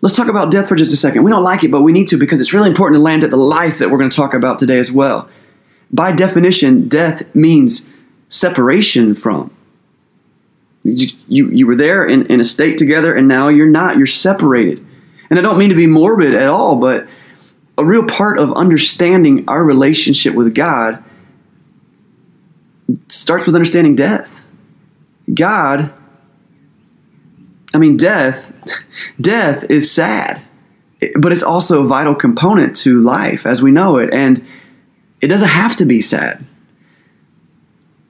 Let's 0.00 0.16
talk 0.16 0.28
about 0.28 0.50
death 0.50 0.68
for 0.68 0.74
just 0.74 0.92
a 0.92 0.96
second. 0.96 1.22
We 1.22 1.30
don't 1.30 1.42
like 1.42 1.64
it, 1.64 1.70
but 1.70 1.82
we 1.82 1.92
need 1.92 2.08
to 2.08 2.18
because 2.18 2.40
it's 2.40 2.52
really 2.52 2.68
important 2.68 2.98
to 2.98 3.02
land 3.02 3.24
at 3.24 3.30
the 3.30 3.36
life 3.36 3.78
that 3.78 3.90
we're 3.90 3.98
going 3.98 4.10
to 4.10 4.16
talk 4.16 4.34
about 4.34 4.58
today 4.58 4.78
as 4.78 4.92
well. 4.92 5.28
By 5.90 6.12
definition, 6.12 6.88
death 6.88 7.34
means 7.34 7.88
separation 8.28 9.14
from. 9.14 9.50
You, 10.84 11.48
you, 11.48 11.66
were 11.66 11.76
there 11.76 12.06
in, 12.06 12.26
in 12.26 12.40
a 12.40 12.44
state 12.44 12.76
together, 12.76 13.14
and 13.14 13.26
now 13.26 13.48
you're 13.48 13.66
not. 13.66 13.96
You're 13.96 14.06
separated. 14.06 14.84
And 15.30 15.38
I 15.38 15.42
don't 15.42 15.58
mean 15.58 15.70
to 15.70 15.74
be 15.74 15.86
morbid 15.86 16.34
at 16.34 16.48
all, 16.48 16.76
but 16.76 17.08
a 17.78 17.84
real 17.84 18.04
part 18.04 18.38
of 18.38 18.52
understanding 18.52 19.48
our 19.48 19.64
relationship 19.64 20.34
with 20.34 20.54
God 20.54 21.02
starts 23.08 23.46
with 23.46 23.54
understanding 23.54 23.94
death. 23.94 24.42
God, 25.32 25.92
I 27.72 27.78
mean, 27.78 27.96
death, 27.96 28.52
death 29.20 29.64
is 29.70 29.90
sad, 29.90 30.42
but 31.18 31.32
it's 31.32 31.42
also 31.42 31.82
a 31.82 31.86
vital 31.86 32.14
component 32.14 32.76
to 32.76 33.00
life 33.00 33.46
as 33.46 33.62
we 33.62 33.70
know 33.70 33.96
it. 33.96 34.12
And 34.12 34.44
it 35.20 35.28
doesn't 35.28 35.48
have 35.48 35.76
to 35.76 35.86
be 35.86 36.02
sad. 36.02 36.44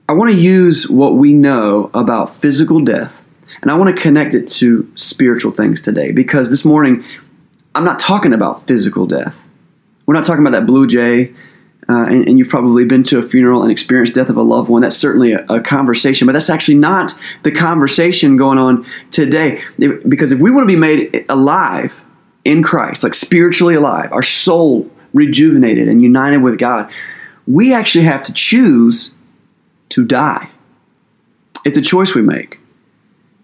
I 0.07 0.13
want 0.13 0.31
to 0.31 0.37
use 0.37 0.89
what 0.89 1.15
we 1.15 1.33
know 1.33 1.89
about 1.93 2.35
physical 2.35 2.79
death 2.79 3.25
and 3.61 3.71
I 3.71 3.75
want 3.75 3.95
to 3.95 4.01
connect 4.01 4.33
it 4.33 4.47
to 4.47 4.89
spiritual 4.95 5.51
things 5.51 5.81
today 5.81 6.11
because 6.11 6.49
this 6.49 6.65
morning 6.65 7.03
I'm 7.73 7.83
not 7.83 7.99
talking 7.99 8.33
about 8.33 8.67
physical 8.67 9.05
death. 9.05 9.41
We're 10.05 10.13
not 10.13 10.23
talking 10.23 10.45
about 10.45 10.51
that 10.51 10.67
blue 10.67 10.87
jay, 10.87 11.33
uh, 11.89 12.05
and, 12.05 12.27
and, 12.27 12.37
you've 12.37 12.49
probably 12.49 12.85
been 12.85 13.03
to 13.03 13.19
a 13.19 13.23
funeral 13.23 13.61
and 13.61 13.71
experienced 13.71 14.15
death 14.15 14.29
of 14.29 14.37
a 14.37 14.41
loved 14.41 14.69
one. 14.69 14.81
That's 14.81 14.95
certainly 14.97 15.33
a, 15.33 15.45
a 15.49 15.61
conversation, 15.61 16.25
but 16.25 16.31
that's 16.33 16.49
actually 16.49 16.77
not 16.77 17.13
the 17.43 17.51
conversation 17.51 18.37
going 18.37 18.57
on 18.57 18.85
today. 19.11 19.61
Because 20.07 20.31
if 20.31 20.39
we 20.39 20.49
want 20.49 20.67
to 20.67 20.73
be 20.73 20.79
made 20.79 21.25
alive 21.29 21.93
in 22.43 22.63
Christ, 22.63 23.03
like 23.03 23.13
spiritually 23.13 23.75
alive, 23.75 24.11
our 24.13 24.23
soul 24.23 24.89
rejuvenated 25.13 25.87
and 25.87 26.01
united 26.01 26.37
with 26.37 26.57
God, 26.57 26.91
we 27.45 27.73
actually 27.73 28.05
have 28.05 28.23
to 28.23 28.33
choose 28.33 29.13
to 29.89 30.05
die. 30.05 30.49
It's 31.65 31.77
a 31.77 31.81
choice 31.81 32.13
we 32.13 32.21
make. 32.21 32.59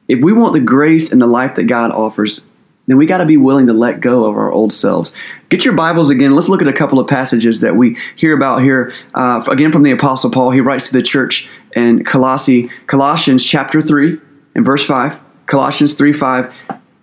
If 0.08 0.24
we 0.24 0.34
want 0.34 0.54
the 0.54 0.60
grace 0.60 1.12
and 1.12 1.22
the 1.22 1.28
life 1.28 1.56
that 1.56 1.64
God 1.64 1.92
offers, 1.92 2.42
then 2.88 2.98
we 2.98 3.06
got 3.06 3.20
to 3.20 3.26
be 3.26 3.38
willing 3.38 3.68
to 3.68 3.74
let 3.74 4.02
go 4.02 4.26
of 4.26 4.36
our 4.36 4.52
old 4.52 4.74
selves. 4.74 5.14
Get 5.50 5.64
your 5.64 5.76
Bibles 5.76 6.10
again. 6.10 6.36
Let's 6.36 6.50
look 6.50 6.62
at 6.62 6.68
a 6.68 6.74
couple 6.74 7.00
of 7.00 7.08
passages 7.08 7.62
that 7.62 7.76
we 7.76 7.98
hear 8.16 8.36
about 8.36 8.62
here. 8.62 8.94
Uh, 9.14 9.44
again, 9.50 9.72
from 9.72 9.84
the 9.84 9.92
Apostle 9.92 10.32
Paul, 10.32 10.52
he 10.52 10.60
writes 10.60 10.90
to 10.90 10.94
the 10.94 11.02
church 11.02 11.48
in 11.76 12.04
Colossae, 12.04 12.70
Colossians 12.88 13.46
chapter 13.46 13.82
3 13.82 14.20
and 14.56 14.66
verse 14.66 14.86
5. 14.86 15.20
Colossians 15.46 15.94
3 15.94 16.12
5. 16.12 16.54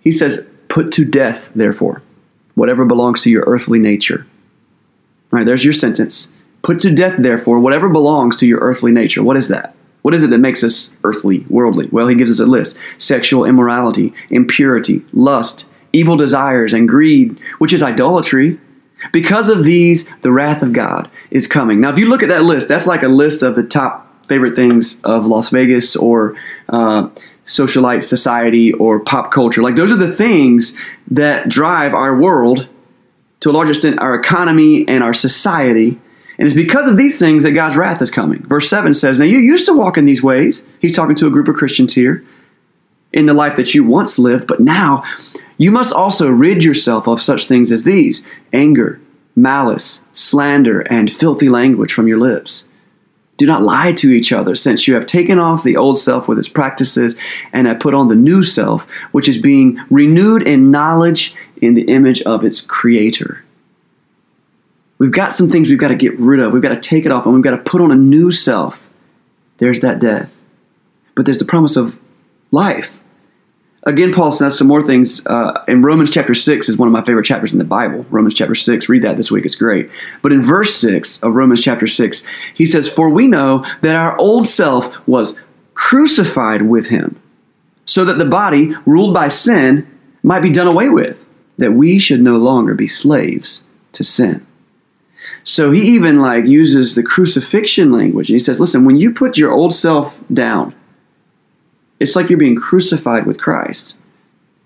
He 0.01 0.11
says, 0.11 0.47
Put 0.67 0.91
to 0.93 1.05
death, 1.05 1.51
therefore, 1.55 2.03
whatever 2.55 2.85
belongs 2.85 3.21
to 3.21 3.31
your 3.31 3.43
earthly 3.47 3.79
nature. 3.79 4.27
All 5.31 5.39
right, 5.39 5.45
there's 5.45 5.63
your 5.63 5.73
sentence. 5.73 6.31
Put 6.61 6.79
to 6.79 6.93
death, 6.93 7.15
therefore, 7.17 7.59
whatever 7.59 7.89
belongs 7.89 8.35
to 8.37 8.47
your 8.47 8.59
earthly 8.59 8.91
nature. 8.91 9.23
What 9.23 9.37
is 9.37 9.47
that? 9.47 9.75
What 10.01 10.13
is 10.13 10.23
it 10.23 10.29
that 10.29 10.39
makes 10.39 10.63
us 10.63 10.95
earthly, 11.03 11.45
worldly? 11.49 11.87
Well, 11.91 12.07
he 12.07 12.15
gives 12.15 12.31
us 12.31 12.39
a 12.39 12.49
list 12.49 12.77
sexual 12.97 13.45
immorality, 13.45 14.13
impurity, 14.29 15.03
lust, 15.13 15.69
evil 15.93 16.15
desires, 16.15 16.73
and 16.73 16.87
greed, 16.87 17.39
which 17.59 17.73
is 17.73 17.83
idolatry. 17.83 18.59
Because 19.11 19.49
of 19.49 19.63
these, 19.63 20.09
the 20.21 20.31
wrath 20.31 20.61
of 20.61 20.73
God 20.73 21.09
is 21.31 21.47
coming. 21.47 21.79
Now, 21.79 21.89
if 21.91 21.99
you 21.99 22.09
look 22.09 22.23
at 22.23 22.29
that 22.29 22.43
list, 22.43 22.67
that's 22.67 22.87
like 22.87 23.03
a 23.03 23.07
list 23.07 23.43
of 23.43 23.55
the 23.55 23.63
top 23.63 24.27
favorite 24.27 24.55
things 24.55 25.01
of 25.03 25.25
Las 25.25 25.49
Vegas 25.49 25.95
or 25.95 26.35
uh, 26.67 27.09
socialite 27.45 28.03
society 28.03 28.73
or 28.73 28.99
pop 28.99 29.31
culture. 29.31 29.61
Like, 29.61 29.75
those 29.75 29.91
are 29.91 29.97
the 29.97 30.11
things 30.11 30.77
that 31.11 31.49
drive 31.49 31.93
our 31.93 32.17
world, 32.17 32.67
to 33.39 33.49
a 33.49 33.51
large 33.51 33.69
extent, 33.69 33.99
our 33.99 34.15
economy 34.15 34.87
and 34.87 35.03
our 35.03 35.13
society 35.13 35.99
And 36.39 36.47
it's 36.47 36.55
because 36.55 36.87
of 36.87 36.95
these 36.95 37.19
things 37.19 37.43
that 37.43 37.51
God's 37.51 37.75
wrath 37.75 38.01
is 38.01 38.09
coming. 38.09 38.41
Verse 38.47 38.69
7 38.69 38.93
says, 38.93 39.19
Now 39.19 39.25
you 39.25 39.39
used 39.39 39.65
to 39.65 39.73
walk 39.73 39.97
in 39.97 40.05
these 40.05 40.23
ways. 40.23 40.65
He's 40.79 40.95
talking 40.95 41.17
to 41.17 41.27
a 41.27 41.31
group 41.31 41.49
of 41.49 41.55
Christians 41.55 41.93
here 41.93 42.23
in 43.11 43.25
the 43.25 43.33
life 43.33 43.57
that 43.57 43.75
you 43.75 43.83
once 43.83 44.17
lived, 44.17 44.47
but 44.47 44.61
now 44.61 45.03
you 45.57 45.69
must 45.69 45.93
also 45.93 46.29
rid 46.29 46.63
yourself 46.63 47.07
of 47.07 47.21
such 47.21 47.45
things 47.45 47.73
as 47.73 47.83
these 47.83 48.25
anger, 48.53 49.01
malice, 49.35 50.01
slander, 50.13 50.79
and 50.89 51.11
filthy 51.11 51.49
language 51.49 51.91
from 51.91 52.07
your 52.07 52.19
lips. 52.19 52.69
Do 53.35 53.45
not 53.45 53.63
lie 53.63 53.91
to 53.93 54.09
each 54.09 54.31
other, 54.31 54.55
since 54.55 54.87
you 54.87 54.95
have 54.95 55.05
taken 55.05 55.39
off 55.39 55.63
the 55.63 55.75
old 55.75 55.99
self 55.99 56.29
with 56.29 56.39
its 56.39 56.49
practices 56.49 57.17
and 57.51 57.67
have 57.67 57.81
put 57.81 57.93
on 57.93 58.07
the 58.07 58.15
new 58.15 58.43
self, 58.43 58.89
which 59.11 59.27
is 59.27 59.37
being 59.37 59.77
renewed 59.89 60.47
in 60.47 60.71
knowledge 60.71 61.33
in 61.61 61.73
the 61.73 61.83
image 61.83 62.21
of 62.21 62.45
its 62.45 62.61
creator. 62.61 63.43
We've 64.99 65.11
got 65.11 65.33
some 65.33 65.49
things 65.49 65.69
we've 65.69 65.79
got 65.79 65.87
to 65.87 65.95
get 65.95 66.17
rid 66.19 66.41
of. 66.41 66.51
We've 66.51 66.61
got 66.61 66.69
to 66.69 66.79
take 66.79 67.05
it 67.05 67.11
off 67.11 67.25
and 67.25 67.33
we've 67.33 67.43
got 67.43 67.51
to 67.51 67.57
put 67.57 67.81
on 67.81 67.91
a 67.91 67.95
new 67.95 68.29
self. 68.31 68.87
There's 69.57 69.79
that 69.79 69.99
death. 69.99 70.35
But 71.15 71.25
there's 71.25 71.39
the 71.39 71.45
promise 71.45 71.75
of 71.77 71.99
life. 72.51 72.99
Again, 73.83 74.11
Paul 74.11 74.31
says 74.31 74.57
some 74.57 74.67
more 74.67 74.81
things. 74.81 75.25
Uh, 75.25 75.63
in 75.69 75.81
Romans 75.81 76.09
chapter 76.09 76.33
6 76.33 76.67
is 76.67 76.77
one 76.77 76.87
of 76.87 76.91
my 76.91 77.01
favorite 77.03 77.25
chapters 77.25 77.53
in 77.53 77.59
the 77.59 77.65
Bible. 77.65 78.05
Romans 78.09 78.33
chapter 78.33 78.55
6, 78.55 78.89
read 78.89 79.01
that 79.03 79.15
this 79.15 79.31
week, 79.31 79.45
it's 79.45 79.55
great. 79.55 79.89
But 80.21 80.33
in 80.33 80.41
verse 80.41 80.75
6 80.75 81.23
of 81.23 81.33
Romans 81.33 81.63
chapter 81.63 81.87
6, 81.87 82.23
he 82.53 82.65
says, 82.65 82.89
For 82.89 83.09
we 83.09 83.27
know 83.27 83.65
that 83.81 83.95
our 83.95 84.19
old 84.19 84.45
self 84.45 85.07
was 85.07 85.39
crucified 85.75 86.63
with 86.63 86.87
him, 86.87 87.21
so 87.85 88.03
that 88.03 88.17
the 88.17 88.25
body, 88.25 88.75
ruled 88.85 89.13
by 89.13 89.29
sin, 89.29 89.87
might 90.23 90.41
be 90.41 90.51
done 90.51 90.67
away 90.67 90.89
with, 90.89 91.25
that 91.57 91.71
we 91.71 91.99
should 91.99 92.21
no 92.21 92.35
longer 92.35 92.73
be 92.73 92.87
slaves 92.87 93.63
to 93.93 94.03
sin. 94.03 94.45
So 95.43 95.71
he 95.71 95.81
even 95.95 96.19
like 96.19 96.45
uses 96.45 96.95
the 96.95 97.03
crucifixion 97.03 97.91
language. 97.91 98.29
And 98.29 98.35
he 98.35 98.39
says, 98.39 98.59
listen, 98.59 98.85
when 98.85 98.97
you 98.97 99.13
put 99.13 99.37
your 99.37 99.51
old 99.51 99.73
self 99.73 100.21
down, 100.33 100.75
it's 101.99 102.15
like 102.15 102.29
you're 102.29 102.39
being 102.39 102.55
crucified 102.55 103.25
with 103.25 103.39
Christ. 103.39 103.97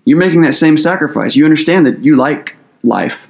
You're 0.04 0.18
making 0.18 0.42
that 0.42 0.54
same 0.54 0.76
sacrifice. 0.76 1.34
You 1.34 1.44
understand 1.44 1.86
that 1.86 2.04
you 2.04 2.16
like 2.16 2.56
life, 2.82 3.26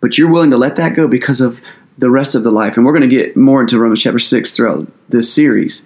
but 0.00 0.16
you're 0.16 0.30
willing 0.30 0.50
to 0.50 0.56
let 0.56 0.76
that 0.76 0.94
go 0.94 1.06
because 1.06 1.40
of 1.40 1.60
the 1.98 2.10
rest 2.10 2.34
of 2.34 2.42
the 2.42 2.50
life. 2.50 2.76
And 2.76 2.84
we're 2.84 2.92
going 2.92 3.08
to 3.08 3.16
get 3.16 3.36
more 3.36 3.60
into 3.60 3.78
Romans 3.78 4.02
chapter 4.02 4.18
6 4.18 4.56
throughout 4.56 4.90
this 5.10 5.32
series. 5.32 5.84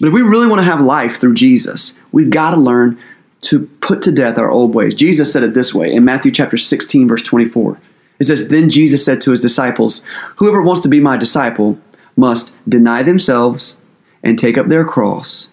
But 0.00 0.08
if 0.08 0.14
we 0.14 0.22
really 0.22 0.48
want 0.48 0.58
to 0.58 0.64
have 0.64 0.80
life 0.80 1.20
through 1.20 1.34
Jesus, 1.34 1.98
we've 2.12 2.30
got 2.30 2.50
to 2.50 2.60
learn 2.60 2.98
to 3.42 3.66
put 3.80 4.02
to 4.02 4.12
death 4.12 4.38
our 4.38 4.50
old 4.50 4.74
ways. 4.74 4.94
Jesus 4.94 5.32
said 5.32 5.44
it 5.44 5.54
this 5.54 5.74
way 5.74 5.92
in 5.92 6.04
Matthew 6.04 6.32
chapter 6.32 6.56
16, 6.56 7.06
verse 7.08 7.22
24. 7.22 7.78
It 8.18 8.24
says, 8.24 8.48
Then 8.48 8.68
Jesus 8.68 9.04
said 9.04 9.20
to 9.22 9.30
his 9.30 9.40
disciples, 9.40 10.04
Whoever 10.36 10.62
wants 10.62 10.82
to 10.82 10.88
be 10.88 11.00
my 11.00 11.16
disciple 11.16 11.78
must 12.16 12.54
deny 12.68 13.02
themselves 13.02 13.78
and 14.22 14.38
take 14.38 14.56
up 14.56 14.68
their 14.68 14.84
cross 14.84 15.48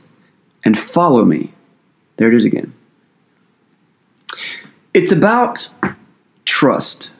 and 0.63 0.77
follow 0.77 1.25
me. 1.25 1.53
There 2.18 2.27
it 2.27 2.36
is 2.36 2.46
again. 2.46 2.74
It's 4.94 5.12
about 5.12 5.74
trust. 6.46 7.13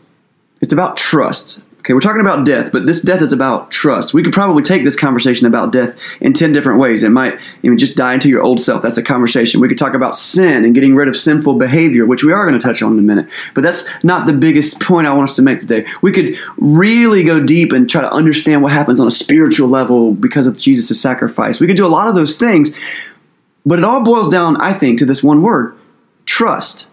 It's 0.62 0.74
about 0.74 0.98
trust. 0.98 1.64
Okay, 1.82 1.96
we're 1.96 2.00
talking 2.00 2.22
about 2.22 2.46
death, 2.46 2.72
but 2.72 2.86
this 2.86 3.02
death 3.02 3.24
is 3.24 3.34
about 3.34 3.72
trust. 3.72 4.14
We 4.14 4.22
could 4.22 4.34
probably 4.34 4.62
take 4.62 4.84
this 4.84 4.96
conversation 4.96 5.48
about 5.48 5.72
death 5.72 6.00
in 6.20 6.32
10 6.32 6.52
different 6.52 6.80
ways. 6.80 7.02
It 7.02 7.10
might 7.10 7.40
even 7.64 7.80
just 7.80 7.98
die 7.98 8.14
into 8.14 8.30
your 8.30 8.44
old 8.44 8.60
self. 8.60 8.84
That's 8.84 9.00
a 9.00 9.04
conversation. 9.04 9.60
We 9.60 9.68
could 9.68 9.80
talk 9.80 9.96
about 9.96 10.16
sin 10.16 10.64
and 10.64 10.76
getting 10.76 10.94
rid 10.94 11.08
of 11.08 11.18
sinful 11.18 11.56
behavior, 11.56 12.06
which 12.06 12.24
we 12.24 12.34
are 12.34 12.46
going 12.48 12.58
to 12.58 12.64
touch 12.64 12.84
on 12.84 12.94
in 12.94 13.00
a 13.00 13.02
minute. 13.02 13.28
But 13.56 13.64
that's 13.64 13.90
not 14.04 14.28
the 14.28 14.34
biggest 14.34 14.80
point 14.80 15.08
I 15.08 15.14
want 15.14 15.30
us 15.30 15.36
to 15.38 15.42
make 15.42 15.58
today. 15.58 15.88
We 16.04 16.12
could 16.12 16.38
really 16.58 17.24
go 17.24 17.44
deep 17.44 17.72
and 17.72 17.90
try 17.90 18.02
to 18.02 18.12
understand 18.12 18.62
what 18.62 18.72
happens 18.72 19.00
on 19.00 19.08
a 19.08 19.12
spiritual 19.12 19.68
level 19.68 20.14
because 20.14 20.46
of 20.46 20.60
Jesus' 20.60 21.02
sacrifice. 21.02 21.60
We 21.60 21.66
could 21.66 21.78
do 21.78 21.86
a 21.86 21.88
lot 21.88 22.08
of 22.08 22.14
those 22.14 22.36
things, 22.36 22.78
but 23.66 23.80
it 23.80 23.86
all 23.86 24.04
boils 24.04 24.30
down, 24.30 24.62
I 24.62 24.74
think, 24.74 25.00
to 25.00 25.06
this 25.06 25.24
one 25.24 25.42
word 25.42 25.76
trust 26.28 26.86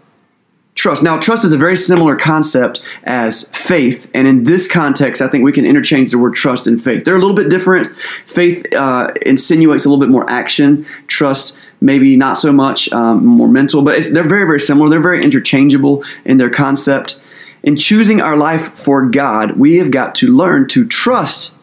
trust. 0.78 1.02
Now, 1.02 1.18
trust 1.18 1.44
is 1.44 1.52
a 1.52 1.58
very 1.58 1.76
similar 1.76 2.16
concept 2.16 2.80
as 3.04 3.48
faith, 3.48 4.08
and 4.14 4.28
in 4.28 4.44
this 4.44 4.70
context, 4.70 5.20
I 5.20 5.28
think 5.28 5.44
we 5.44 5.52
can 5.52 5.66
interchange 5.66 6.12
the 6.12 6.18
word 6.18 6.34
trust 6.34 6.66
and 6.66 6.82
faith. 6.82 7.04
They're 7.04 7.16
a 7.16 7.18
little 7.18 7.36
bit 7.36 7.50
different. 7.50 7.88
Faith 8.24 8.64
uh, 8.72 9.12
insinuates 9.22 9.84
a 9.84 9.88
little 9.88 10.00
bit 10.00 10.10
more 10.10 10.28
action. 10.30 10.86
Trust, 11.08 11.58
maybe 11.80 12.16
not 12.16 12.38
so 12.38 12.52
much, 12.52 12.90
um, 12.92 13.26
more 13.26 13.48
mental, 13.48 13.82
but 13.82 14.02
they're 14.12 14.22
very, 14.22 14.44
very 14.44 14.60
similar. 14.60 14.88
They're 14.88 15.00
very 15.00 15.22
interchangeable 15.22 16.04
in 16.24 16.38
their 16.38 16.50
concept. 16.50 17.20
In 17.64 17.74
choosing 17.74 18.22
our 18.22 18.36
life 18.36 18.78
for 18.78 19.04
God, 19.04 19.58
we 19.58 19.78
have 19.78 19.90
got 19.90 20.14
to 20.16 20.28
learn 20.28 20.68
to 20.68 20.86
trust 20.86 21.54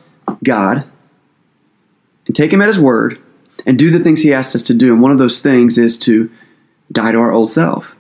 God 0.44 0.84
and 2.28 2.36
take 2.36 2.52
Him 2.52 2.62
at 2.62 2.68
His 2.68 2.80
word 2.80 3.18
and 3.66 3.80
do 3.80 3.90
the 3.90 4.00
things 4.00 4.22
He 4.22 4.34
asks 4.34 4.56
us 4.56 4.68
to 4.68 4.74
do. 4.74 4.92
And 4.92 5.02
one 5.02 5.12
of 5.12 5.18
those 5.18 5.40
things 5.40 5.78
is 5.78 5.98
to 6.00 6.30
die 6.92 7.14
to 7.14 7.18
our 7.18 7.32
old 7.32 7.50
self 7.50 7.96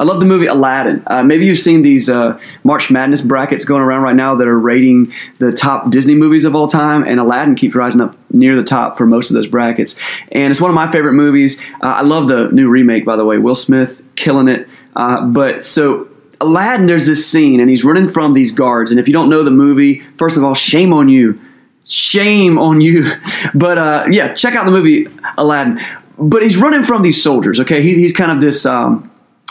I 0.00 0.04
love 0.04 0.18
the 0.18 0.24
movie 0.24 0.46
Aladdin. 0.46 1.02
Uh, 1.06 1.22
maybe 1.22 1.44
you've 1.44 1.58
seen 1.58 1.82
these 1.82 2.08
uh, 2.08 2.40
March 2.64 2.90
Madness 2.90 3.20
brackets 3.20 3.66
going 3.66 3.82
around 3.82 4.02
right 4.02 4.16
now 4.16 4.34
that 4.34 4.48
are 4.48 4.58
rating 4.58 5.12
the 5.40 5.52
top 5.52 5.90
Disney 5.90 6.14
movies 6.14 6.46
of 6.46 6.54
all 6.54 6.66
time, 6.66 7.04
and 7.04 7.20
Aladdin 7.20 7.54
keeps 7.54 7.74
rising 7.74 8.00
up 8.00 8.16
near 8.32 8.56
the 8.56 8.62
top 8.62 8.96
for 8.96 9.04
most 9.04 9.28
of 9.28 9.34
those 9.34 9.46
brackets. 9.46 9.96
And 10.32 10.50
it's 10.50 10.58
one 10.60 10.70
of 10.70 10.74
my 10.74 10.90
favorite 10.90 11.12
movies. 11.12 11.60
Uh, 11.82 11.96
I 11.98 12.00
love 12.00 12.28
the 12.28 12.48
new 12.48 12.70
remake, 12.70 13.04
by 13.04 13.16
the 13.16 13.26
way. 13.26 13.36
Will 13.36 13.54
Smith 13.54 14.00
killing 14.16 14.48
it. 14.48 14.66
Uh, 14.96 15.26
but 15.26 15.62
so 15.62 16.08
Aladdin, 16.40 16.86
there's 16.86 17.04
this 17.04 17.26
scene, 17.26 17.60
and 17.60 17.68
he's 17.68 17.84
running 17.84 18.08
from 18.08 18.32
these 18.32 18.52
guards. 18.52 18.90
And 18.90 18.98
if 18.98 19.06
you 19.06 19.12
don't 19.12 19.28
know 19.28 19.42
the 19.42 19.50
movie, 19.50 20.00
first 20.16 20.38
of 20.38 20.44
all, 20.44 20.54
shame 20.54 20.94
on 20.94 21.10
you. 21.10 21.38
Shame 21.84 22.58
on 22.58 22.80
you. 22.80 23.10
But 23.54 23.76
uh, 23.76 24.06
yeah, 24.10 24.32
check 24.32 24.54
out 24.54 24.64
the 24.64 24.72
movie 24.72 25.08
Aladdin. 25.36 25.78
But 26.18 26.42
he's 26.42 26.56
running 26.56 26.84
from 26.84 27.02
these 27.02 27.22
soldiers, 27.22 27.60
okay? 27.60 27.82
He, 27.82 27.94
he's 27.94 28.14
kind 28.14 28.30
of 28.32 28.40
this. 28.40 28.64
Um, 28.64 29.09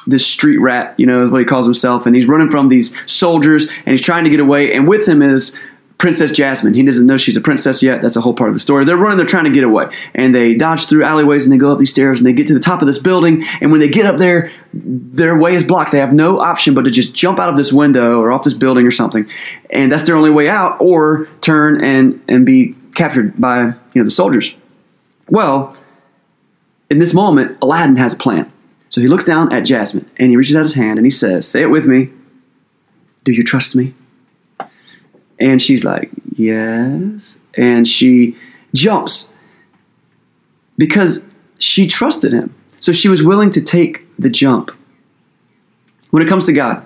this 0.09 0.25
street 0.25 0.57
rat, 0.57 0.93
you 0.97 1.05
know, 1.05 1.21
is 1.21 1.29
what 1.29 1.39
he 1.39 1.45
calls 1.45 1.65
himself, 1.65 2.05
and 2.05 2.15
he's 2.15 2.27
running 2.27 2.49
from 2.49 2.67
these 2.67 2.95
soldiers, 3.05 3.69
and 3.69 3.87
he's 3.87 4.01
trying 4.01 4.23
to 4.23 4.29
get 4.29 4.39
away. 4.39 4.73
And 4.73 4.87
with 4.87 5.07
him 5.07 5.21
is 5.21 5.57
Princess 5.99 6.31
Jasmine. 6.31 6.73
He 6.73 6.81
doesn't 6.81 7.05
know 7.05 7.17
she's 7.17 7.35
a 7.35 7.41
princess 7.41 7.83
yet. 7.83 8.01
That's 8.01 8.15
a 8.15 8.21
whole 8.21 8.33
part 8.33 8.49
of 8.49 8.55
the 8.55 8.59
story. 8.59 8.85
They're 8.85 8.95
running, 8.95 9.17
they're 9.17 9.25
trying 9.25 9.43
to 9.43 9.51
get 9.51 9.65
away. 9.65 9.93
And 10.15 10.33
they 10.33 10.55
dodge 10.55 10.87
through 10.87 11.03
alleyways 11.03 11.45
and 11.45 11.51
they 11.51 11.57
go 11.57 11.73
up 11.73 11.77
these 11.77 11.89
stairs 11.89 12.19
and 12.19 12.25
they 12.25 12.31
get 12.31 12.47
to 12.47 12.53
the 12.53 12.59
top 12.61 12.79
of 12.79 12.87
this 12.87 12.97
building. 12.97 13.43
And 13.59 13.69
when 13.69 13.81
they 13.81 13.89
get 13.89 14.05
up 14.05 14.17
there, 14.17 14.49
their 14.73 15.37
way 15.37 15.55
is 15.55 15.63
blocked. 15.63 15.91
They 15.91 15.99
have 15.99 16.13
no 16.13 16.39
option 16.39 16.73
but 16.73 16.85
to 16.85 16.89
just 16.89 17.13
jump 17.13 17.37
out 17.37 17.49
of 17.49 17.57
this 17.57 17.73
window 17.73 18.21
or 18.21 18.31
off 18.31 18.45
this 18.45 18.53
building 18.53 18.87
or 18.87 18.91
something. 18.91 19.29
And 19.71 19.91
that's 19.91 20.05
their 20.05 20.15
only 20.15 20.29
way 20.29 20.47
out, 20.47 20.79
or 20.79 21.27
turn 21.41 21.83
and, 21.83 22.23
and 22.29 22.45
be 22.45 22.75
captured 22.95 23.39
by 23.39 23.65
you 23.65 23.73
know 23.95 24.05
the 24.05 24.11
soldiers. 24.11 24.55
Well, 25.27 25.75
in 26.89 26.99
this 26.99 27.13
moment, 27.13 27.57
Aladdin 27.61 27.97
has 27.97 28.13
a 28.13 28.17
plan. 28.17 28.51
So 28.89 29.01
he 29.01 29.07
looks 29.07 29.23
down 29.23 29.53
at 29.53 29.61
Jasmine 29.61 30.09
and 30.17 30.29
he 30.29 30.35
reaches 30.35 30.55
out 30.55 30.63
his 30.63 30.73
hand 30.73 30.97
and 30.97 31.05
he 31.05 31.11
says, 31.11 31.47
Say 31.47 31.61
it 31.61 31.69
with 31.69 31.85
me. 31.85 32.09
Do 33.23 33.31
you 33.31 33.43
trust 33.43 33.75
me? 33.75 33.93
And 35.39 35.61
she's 35.61 35.85
like, 35.85 36.09
Yes. 36.35 37.39
And 37.55 37.87
she 37.87 38.35
jumps 38.73 39.31
because 40.77 41.25
she 41.59 41.87
trusted 41.87 42.33
him. 42.33 42.55
So 42.79 42.91
she 42.91 43.09
was 43.09 43.21
willing 43.21 43.49
to 43.51 43.61
take 43.61 44.05
the 44.17 44.29
jump. 44.29 44.71
When 46.11 46.23
it 46.23 46.29
comes 46.29 46.45
to 46.47 46.53
God, 46.53 46.85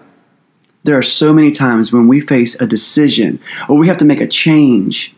there 0.83 0.97
are 0.97 1.03
so 1.03 1.31
many 1.31 1.51
times 1.51 1.93
when 1.93 2.07
we 2.07 2.19
face 2.19 2.59
a 2.59 2.67
decision 2.67 3.39
or 3.69 3.77
we 3.77 3.87
have 3.87 3.97
to 3.97 4.05
make 4.05 4.19
a 4.19 4.27
change. 4.27 5.15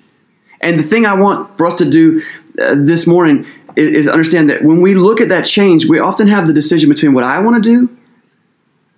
And 0.61 0.77
the 0.77 0.83
thing 0.83 1.05
I 1.05 1.15
want 1.15 1.57
for 1.57 1.65
us 1.65 1.77
to 1.79 1.89
do 1.89 2.21
uh, 2.59 2.75
this 2.77 3.07
morning 3.07 3.45
is 3.77 4.07
understand 4.07 4.49
that 4.49 4.63
when 4.63 4.81
we 4.81 4.95
look 4.95 5.21
at 5.21 5.29
that 5.29 5.45
change, 5.45 5.85
we 5.85 5.99
often 5.99 6.27
have 6.27 6.47
the 6.47 6.53
decision 6.53 6.89
between 6.89 7.13
what 7.13 7.23
I 7.23 7.39
want 7.39 7.61
to 7.63 7.69
do 7.69 7.97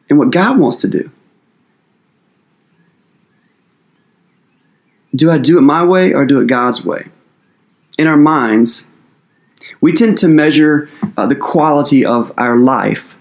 and 0.10 0.20
what 0.20 0.32
God 0.32 0.60
wants 0.60 0.78
to 0.78 0.88
do. 0.88 1.10
Do 5.16 5.32
I 5.32 5.38
do 5.38 5.58
it 5.58 5.62
my 5.62 5.84
way 5.84 6.14
or 6.14 6.26
do 6.26 6.40
it 6.40 6.48
God's 6.48 6.86
way? 6.86 7.08
In 7.98 8.08
our 8.08 8.18
minds, 8.18 8.86
we 9.82 9.92
tend 9.92 10.18
to 10.20 10.28
measure 10.28 10.90
uh, 11.18 11.26
the 11.26 11.36
quality 11.36 12.06
of 12.06 12.32
our 12.38 12.58
life 12.58 13.18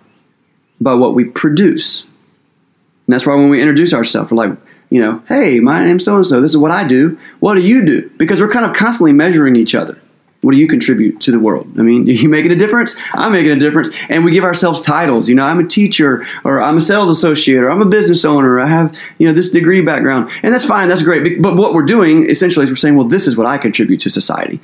by 0.80 0.92
what 0.92 1.14
we 1.14 1.24
produce. 1.24 2.02
And 2.02 3.14
that's 3.14 3.26
why 3.26 3.34
when 3.34 3.48
we 3.48 3.60
introduce 3.60 3.94
ourselves, 3.94 4.30
we're 4.30 4.36
like, 4.36 4.58
you 4.90 5.00
know, 5.00 5.22
hey, 5.28 5.58
my 5.60 5.82
name's 5.84 6.04
so 6.04 6.16
and 6.16 6.26
so. 6.26 6.40
This 6.40 6.50
is 6.50 6.58
what 6.58 6.70
I 6.70 6.86
do. 6.86 7.18
What 7.40 7.54
do 7.54 7.62
you 7.62 7.84
do? 7.84 8.10
Because 8.18 8.40
we're 8.40 8.50
kind 8.50 8.66
of 8.66 8.76
constantly 8.76 9.12
measuring 9.12 9.56
each 9.56 9.74
other. 9.74 9.98
What 10.42 10.52
do 10.52 10.58
you 10.58 10.68
contribute 10.68 11.20
to 11.22 11.32
the 11.32 11.38
world? 11.38 11.66
I 11.78 11.82
mean, 11.82 12.08
are 12.08 12.12
you 12.12 12.28
making 12.28 12.52
a 12.52 12.56
difference? 12.56 12.96
I'm 13.14 13.32
making 13.32 13.52
a 13.52 13.58
difference. 13.58 13.90
And 14.08 14.24
we 14.24 14.30
give 14.30 14.44
ourselves 14.44 14.80
titles. 14.80 15.28
You 15.28 15.34
know, 15.34 15.44
I'm 15.44 15.58
a 15.58 15.66
teacher, 15.66 16.24
or 16.44 16.60
I'm 16.60 16.76
a 16.76 16.80
sales 16.80 17.10
associate, 17.10 17.62
or 17.62 17.70
I'm 17.70 17.82
a 17.82 17.86
business 17.86 18.24
owner. 18.24 18.60
I 18.60 18.66
have, 18.66 18.96
you 19.18 19.26
know, 19.26 19.32
this 19.32 19.48
degree 19.48 19.80
background. 19.80 20.30
And 20.42 20.52
that's 20.52 20.64
fine. 20.64 20.88
That's 20.88 21.02
great. 21.02 21.42
But 21.42 21.56
what 21.56 21.74
we're 21.74 21.82
doing 21.82 22.28
essentially 22.28 22.64
is 22.64 22.70
we're 22.70 22.76
saying, 22.76 22.96
well, 22.96 23.08
this 23.08 23.26
is 23.26 23.36
what 23.36 23.46
I 23.46 23.58
contribute 23.58 24.00
to 24.00 24.10
society. 24.10 24.60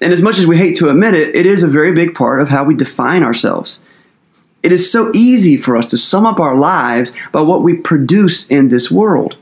And 0.00 0.12
as 0.12 0.22
much 0.22 0.38
as 0.38 0.46
we 0.46 0.56
hate 0.56 0.76
to 0.76 0.88
admit 0.88 1.14
it, 1.14 1.36
it 1.36 1.46
is 1.46 1.62
a 1.62 1.68
very 1.68 1.92
big 1.92 2.14
part 2.14 2.40
of 2.40 2.48
how 2.48 2.64
we 2.64 2.74
define 2.74 3.22
ourselves. 3.22 3.84
It 4.62 4.72
is 4.72 4.90
so 4.90 5.10
easy 5.14 5.56
for 5.56 5.76
us 5.76 5.86
to 5.86 5.98
sum 5.98 6.26
up 6.26 6.38
our 6.38 6.54
lives 6.54 7.12
by 7.32 7.40
what 7.40 7.62
we 7.62 7.74
produce 7.74 8.50
in 8.50 8.68
this 8.68 8.90
world. 8.90 9.36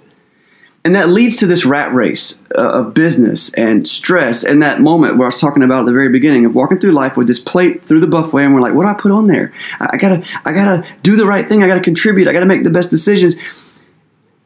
And 0.89 0.97
that 0.97 1.11
leads 1.11 1.37
to 1.37 1.47
this 1.47 1.67
rat 1.67 1.93
race 1.93 2.41
uh, 2.57 2.63
of 2.63 2.95
business 2.95 3.53
and 3.53 3.87
stress. 3.87 4.43
And 4.43 4.63
that 4.63 4.81
moment 4.81 5.19
where 5.19 5.27
I 5.27 5.29
was 5.29 5.39
talking 5.39 5.63
about 5.63 5.81
at 5.81 5.85
the 5.85 5.93
very 5.93 6.09
beginning 6.09 6.47
of 6.47 6.55
walking 6.55 6.79
through 6.79 6.93
life 6.93 7.15
with 7.15 7.27
this 7.27 7.39
plate 7.39 7.85
through 7.85 8.01
the 8.01 8.07
buffet, 8.07 8.39
and 8.39 8.55
we're 8.55 8.63
like, 8.63 8.73
"What 8.73 8.85
do 8.85 8.89
I 8.89 8.95
put 8.95 9.13
on 9.13 9.27
there? 9.27 9.53
I, 9.81 9.99
gotta, 9.99 10.25
I 10.47 10.53
gotta 10.53 10.89
do 11.03 11.15
the 11.15 11.27
right 11.27 11.47
thing. 11.47 11.63
I 11.63 11.67
gotta 11.67 11.83
contribute. 11.83 12.27
I 12.27 12.33
gotta 12.33 12.47
make 12.47 12.63
the 12.63 12.71
best 12.71 12.89
decisions." 12.89 13.37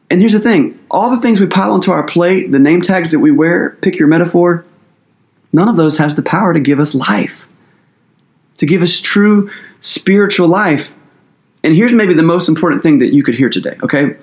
And 0.09 0.19
here's 0.19 0.33
the 0.33 0.39
thing: 0.41 0.77
all 0.91 1.11
the 1.11 1.21
things 1.21 1.39
we 1.39 1.47
pile 1.47 1.71
onto 1.71 1.91
our 1.91 2.03
plate, 2.03 2.51
the 2.51 2.59
name 2.59 2.81
tags 2.81 3.13
that 3.13 3.19
we 3.19 3.31
wear, 3.31 3.77
pick 3.79 3.97
your 3.97 4.09
metaphor, 4.09 4.65
none 5.53 5.69
of 5.69 5.77
those 5.77 5.95
has 5.95 6.15
the 6.15 6.23
power 6.23 6.53
to 6.53 6.59
give 6.59 6.81
us 6.81 6.93
life, 6.93 7.47
to 8.57 8.65
give 8.65 8.81
us 8.81 8.99
true 8.99 9.49
spiritual 9.79 10.49
life. 10.49 10.93
And 11.63 11.73
here's 11.73 11.93
maybe 11.93 12.13
the 12.13 12.21
most 12.21 12.49
important 12.49 12.83
thing 12.83 12.97
that 12.97 13.13
you 13.13 13.23
could 13.23 13.35
hear 13.35 13.47
today. 13.47 13.77
Okay 13.81 14.17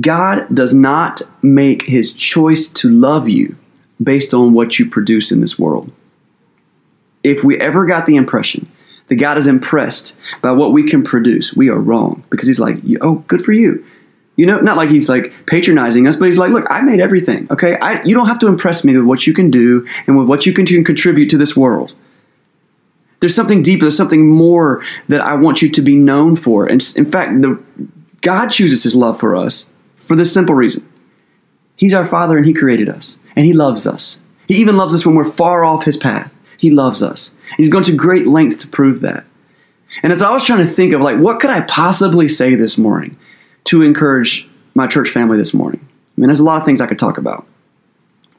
God 0.00 0.46
does 0.54 0.74
not 0.74 1.22
make 1.42 1.82
his 1.82 2.12
choice 2.12 2.68
to 2.68 2.88
love 2.88 3.28
you 3.28 3.56
based 4.02 4.32
on 4.32 4.52
what 4.52 4.78
you 4.78 4.88
produce 4.88 5.32
in 5.32 5.40
this 5.40 5.58
world. 5.58 5.90
If 7.24 7.42
we 7.42 7.58
ever 7.60 7.84
got 7.84 8.06
the 8.06 8.16
impression 8.16 8.70
that 9.08 9.16
God 9.16 9.38
is 9.38 9.46
impressed 9.46 10.16
by 10.40 10.52
what 10.52 10.72
we 10.72 10.84
can 10.84 11.02
produce, 11.02 11.54
we 11.54 11.68
are 11.68 11.80
wrong 11.80 12.22
because 12.30 12.46
he's 12.46 12.60
like, 12.60 12.76
oh, 13.00 13.16
good 13.26 13.42
for 13.42 13.52
you. 13.52 13.84
You 14.36 14.46
know, 14.46 14.60
not 14.60 14.76
like 14.76 14.88
he's 14.88 15.08
like 15.08 15.32
patronizing 15.46 16.06
us, 16.06 16.14
but 16.14 16.26
he's 16.26 16.38
like, 16.38 16.52
look, 16.52 16.64
I 16.70 16.80
made 16.80 17.00
everything. 17.00 17.48
Okay, 17.50 17.76
I, 17.78 18.00
you 18.04 18.14
don't 18.14 18.28
have 18.28 18.38
to 18.40 18.46
impress 18.46 18.84
me 18.84 18.96
with 18.96 19.04
what 19.04 19.26
you 19.26 19.34
can 19.34 19.50
do 19.50 19.84
and 20.06 20.16
with 20.16 20.28
what 20.28 20.46
you 20.46 20.52
can 20.52 20.64
contribute 20.84 21.28
to 21.30 21.36
this 21.36 21.56
world. 21.56 21.92
There's 23.18 23.34
something 23.34 23.62
deeper. 23.62 23.86
There's 23.86 23.96
something 23.96 24.28
more 24.28 24.84
that 25.08 25.20
I 25.20 25.34
want 25.34 25.60
you 25.60 25.68
to 25.70 25.82
be 25.82 25.96
known 25.96 26.36
for. 26.36 26.66
And 26.66 26.80
in 26.94 27.10
fact, 27.10 27.42
the 27.42 27.60
God 28.20 28.50
chooses 28.50 28.84
His 28.84 28.94
love 28.94 29.18
for 29.18 29.34
us 29.34 29.72
for 30.08 30.16
this 30.16 30.32
simple 30.32 30.54
reason 30.54 30.84
He's 31.76 31.94
our 31.94 32.04
Father 32.04 32.36
and 32.36 32.46
He 32.46 32.52
created 32.52 32.88
us, 32.88 33.18
and 33.36 33.46
He 33.46 33.52
loves 33.52 33.86
us. 33.86 34.18
He 34.48 34.56
even 34.56 34.76
loves 34.76 34.94
us 34.94 35.06
when 35.06 35.14
we're 35.14 35.30
far 35.30 35.64
off 35.64 35.84
His 35.84 35.96
path. 35.96 36.34
He 36.56 36.70
loves 36.70 37.02
us. 37.02 37.32
And 37.50 37.58
He's 37.58 37.68
gone 37.68 37.84
to 37.84 37.94
great 37.94 38.26
lengths 38.26 38.56
to 38.56 38.68
prove 38.68 39.00
that. 39.02 39.24
And 40.02 40.12
as 40.12 40.22
I 40.22 40.30
was 40.30 40.44
trying 40.44 40.58
to 40.58 40.66
think 40.66 40.92
of, 40.92 41.00
like, 41.00 41.18
what 41.18 41.38
could 41.38 41.50
I 41.50 41.60
possibly 41.62 42.26
say 42.26 42.54
this 42.54 42.76
morning 42.76 43.16
to 43.64 43.82
encourage 43.82 44.48
my 44.74 44.86
church 44.86 45.10
family 45.10 45.38
this 45.38 45.54
morning? 45.54 45.80
I 45.82 46.20
mean, 46.20 46.28
there's 46.28 46.40
a 46.40 46.44
lot 46.44 46.58
of 46.60 46.66
things 46.66 46.80
I 46.80 46.86
could 46.86 46.98
talk 46.98 47.16
about. 47.16 47.46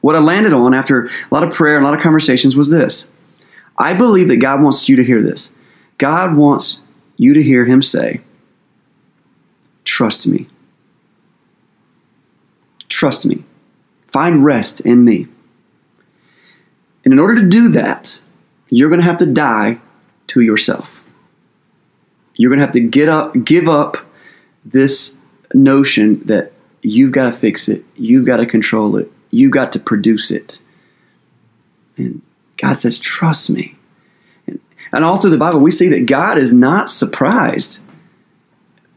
What 0.02 0.16
I 0.16 0.18
landed 0.18 0.52
on 0.52 0.74
after 0.74 1.06
a 1.06 1.10
lot 1.30 1.42
of 1.42 1.52
prayer 1.52 1.76
and 1.76 1.84
a 1.84 1.88
lot 1.88 1.96
of 1.96 2.02
conversations 2.02 2.56
was 2.56 2.70
this 2.70 3.08
I 3.78 3.94
believe 3.94 4.28
that 4.28 4.36
God 4.36 4.62
wants 4.62 4.88
you 4.88 4.96
to 4.96 5.04
hear 5.04 5.22
this. 5.22 5.54
God 5.98 6.36
wants 6.36 6.80
you 7.16 7.32
to 7.34 7.42
hear 7.42 7.64
Him 7.64 7.80
say, 7.80 8.20
Trust 9.84 10.26
me. 10.26 10.46
Trust 12.90 13.24
me. 13.24 13.42
Find 14.12 14.44
rest 14.44 14.80
in 14.80 15.04
me. 15.04 15.28
And 17.04 17.12
in 17.12 17.18
order 17.18 17.36
to 17.36 17.48
do 17.48 17.68
that, 17.68 18.20
you're 18.68 18.90
going 18.90 19.00
to 19.00 19.06
have 19.06 19.18
to 19.18 19.26
die 19.26 19.80
to 20.28 20.40
yourself. 20.42 21.02
You're 22.34 22.50
going 22.50 22.58
to 22.58 22.64
have 22.64 22.72
to 22.72 22.80
get 22.80 23.08
up, 23.08 23.32
give 23.44 23.68
up 23.68 23.96
this 24.64 25.16
notion 25.54 26.20
that 26.26 26.52
you've 26.82 27.12
got 27.12 27.26
to 27.26 27.32
fix 27.32 27.68
it, 27.68 27.84
you've 27.96 28.26
got 28.26 28.38
to 28.38 28.46
control 28.46 28.96
it, 28.96 29.10
you've 29.30 29.52
got 29.52 29.72
to 29.72 29.78
produce 29.78 30.30
it. 30.30 30.60
And 31.96 32.22
God 32.58 32.74
says, 32.74 32.98
Trust 32.98 33.50
me. 33.50 33.76
And 34.92 35.04
all 35.04 35.16
through 35.16 35.30
the 35.30 35.38
Bible, 35.38 35.60
we 35.60 35.70
see 35.70 35.88
that 35.90 36.06
God 36.06 36.38
is 36.38 36.52
not 36.52 36.90
surprised 36.90 37.84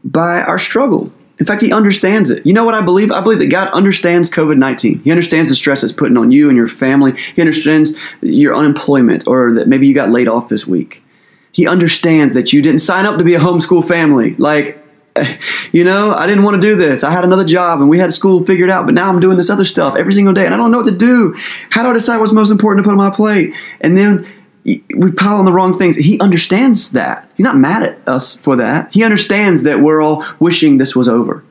by 0.02 0.42
our 0.42 0.58
struggle. 0.58 1.12
In 1.40 1.46
fact, 1.46 1.60
he 1.60 1.72
understands 1.72 2.30
it. 2.30 2.46
You 2.46 2.52
know 2.52 2.64
what 2.64 2.74
I 2.74 2.80
believe? 2.80 3.10
I 3.10 3.20
believe 3.20 3.40
that 3.40 3.46
God 3.46 3.68
understands 3.70 4.30
COVID 4.30 4.56
19. 4.56 5.00
He 5.00 5.10
understands 5.10 5.48
the 5.48 5.56
stress 5.56 5.82
it's 5.82 5.92
putting 5.92 6.16
on 6.16 6.30
you 6.30 6.48
and 6.48 6.56
your 6.56 6.68
family. 6.68 7.12
He 7.34 7.42
understands 7.42 7.98
your 8.20 8.54
unemployment 8.54 9.26
or 9.26 9.52
that 9.52 9.66
maybe 9.66 9.86
you 9.86 9.94
got 9.94 10.10
laid 10.10 10.28
off 10.28 10.48
this 10.48 10.66
week. 10.66 11.02
He 11.50 11.66
understands 11.66 12.34
that 12.34 12.52
you 12.52 12.62
didn't 12.62 12.80
sign 12.80 13.06
up 13.06 13.18
to 13.18 13.24
be 13.24 13.34
a 13.34 13.40
homeschool 13.40 13.86
family. 13.86 14.34
Like, 14.36 14.78
you 15.72 15.84
know, 15.84 16.12
I 16.12 16.26
didn't 16.26 16.44
want 16.44 16.60
to 16.60 16.68
do 16.68 16.76
this. 16.76 17.04
I 17.04 17.10
had 17.10 17.24
another 17.24 17.44
job 17.44 17.80
and 17.80 17.88
we 17.88 17.98
had 17.98 18.12
school 18.12 18.44
figured 18.44 18.70
out, 18.70 18.86
but 18.86 18.94
now 18.94 19.08
I'm 19.08 19.20
doing 19.20 19.36
this 19.36 19.50
other 19.50 19.64
stuff 19.64 19.96
every 19.96 20.12
single 20.12 20.34
day 20.34 20.44
and 20.44 20.54
I 20.54 20.56
don't 20.56 20.70
know 20.70 20.78
what 20.78 20.86
to 20.86 20.96
do. 20.96 21.34
How 21.70 21.82
do 21.82 21.90
I 21.90 21.92
decide 21.92 22.18
what's 22.18 22.32
most 22.32 22.50
important 22.50 22.84
to 22.84 22.88
put 22.88 22.92
on 22.92 22.98
my 22.98 23.14
plate? 23.14 23.54
And 23.80 23.96
then 23.96 24.26
we 24.64 25.12
pile 25.12 25.36
on 25.36 25.44
the 25.44 25.52
wrong 25.52 25.72
things. 25.72 25.94
He 25.96 26.18
understands 26.20 26.90
that. 26.92 27.30
He's 27.36 27.44
not 27.44 27.56
mad 27.56 27.82
at 27.82 28.08
us 28.08 28.36
for 28.36 28.56
that. 28.56 28.92
He 28.92 29.04
understands 29.04 29.62
that 29.64 29.80
we're 29.80 30.00
all 30.00 30.24
wishing 30.40 30.78
this 30.78 30.96
was 30.96 31.06
over. 31.06 31.44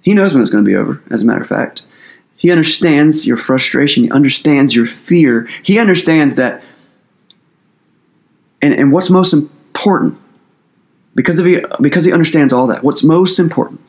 He 0.00 0.14
knows 0.14 0.32
when 0.32 0.40
it's 0.40 0.50
going 0.50 0.64
to 0.64 0.68
be 0.68 0.76
over, 0.76 1.02
as 1.10 1.22
a 1.22 1.26
matter 1.26 1.42
of 1.42 1.48
fact. 1.48 1.84
He 2.36 2.50
understands 2.50 3.26
your 3.26 3.36
frustration. 3.36 4.04
He 4.04 4.10
understands 4.10 4.74
your 4.74 4.86
fear. 4.86 5.48
He 5.62 5.78
understands 5.78 6.34
that. 6.36 6.62
And, 8.62 8.72
and 8.74 8.90
what's 8.90 9.10
most 9.10 9.34
important, 9.34 10.18
because, 11.14 11.38
of 11.38 11.46
he, 11.46 11.62
because 11.80 12.06
he 12.06 12.12
understands 12.12 12.52
all 12.52 12.66
that, 12.68 12.82
what's 12.82 13.02
most 13.02 13.38
important 13.38 13.80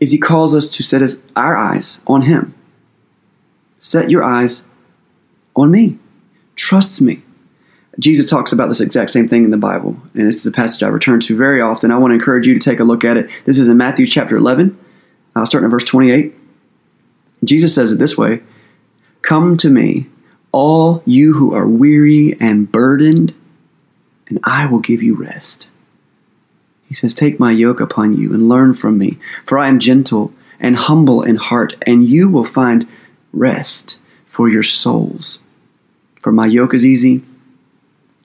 is 0.00 0.10
he 0.10 0.18
calls 0.18 0.54
us 0.54 0.74
to 0.76 0.82
set 0.82 1.00
his, 1.00 1.22
our 1.36 1.56
eyes 1.56 2.00
on 2.06 2.22
him. 2.22 2.54
Set 3.78 4.10
your 4.10 4.24
eyes 4.24 4.64
on 5.54 5.70
me. 5.70 5.98
Trust 6.62 7.00
me. 7.00 7.20
Jesus 7.98 8.30
talks 8.30 8.52
about 8.52 8.68
this 8.68 8.80
exact 8.80 9.10
same 9.10 9.26
thing 9.26 9.44
in 9.44 9.50
the 9.50 9.56
Bible, 9.56 9.96
and 10.14 10.28
this 10.28 10.36
is 10.36 10.46
a 10.46 10.52
passage 10.52 10.84
I 10.84 10.86
return 10.86 11.18
to 11.18 11.36
very 11.36 11.60
often. 11.60 11.90
I 11.90 11.98
want 11.98 12.12
to 12.12 12.14
encourage 12.14 12.46
you 12.46 12.54
to 12.54 12.60
take 12.60 12.78
a 12.78 12.84
look 12.84 13.04
at 13.04 13.16
it. 13.16 13.28
This 13.46 13.58
is 13.58 13.66
in 13.66 13.76
Matthew 13.76 14.06
chapter 14.06 14.36
11. 14.36 14.78
I'll 15.34 15.44
start 15.44 15.64
in 15.64 15.70
verse 15.70 15.82
28. 15.82 16.32
Jesus 17.42 17.74
says 17.74 17.90
it 17.90 17.98
this 17.98 18.16
way 18.16 18.42
Come 19.22 19.56
to 19.56 19.68
me, 19.70 20.06
all 20.52 21.02
you 21.04 21.34
who 21.34 21.52
are 21.52 21.66
weary 21.66 22.36
and 22.38 22.70
burdened, 22.70 23.34
and 24.28 24.38
I 24.44 24.66
will 24.66 24.78
give 24.78 25.02
you 25.02 25.16
rest. 25.16 25.68
He 26.86 26.94
says, 26.94 27.12
Take 27.12 27.40
my 27.40 27.50
yoke 27.50 27.80
upon 27.80 28.16
you 28.16 28.32
and 28.34 28.48
learn 28.48 28.74
from 28.74 28.98
me, 28.98 29.18
for 29.46 29.58
I 29.58 29.66
am 29.66 29.80
gentle 29.80 30.32
and 30.60 30.76
humble 30.76 31.24
in 31.24 31.34
heart, 31.34 31.74
and 31.88 32.04
you 32.04 32.30
will 32.30 32.44
find 32.44 32.86
rest 33.32 33.98
for 34.26 34.48
your 34.48 34.62
souls. 34.62 35.40
For 36.22 36.32
my 36.32 36.46
yoke 36.46 36.72
is 36.72 36.86
easy 36.86 37.22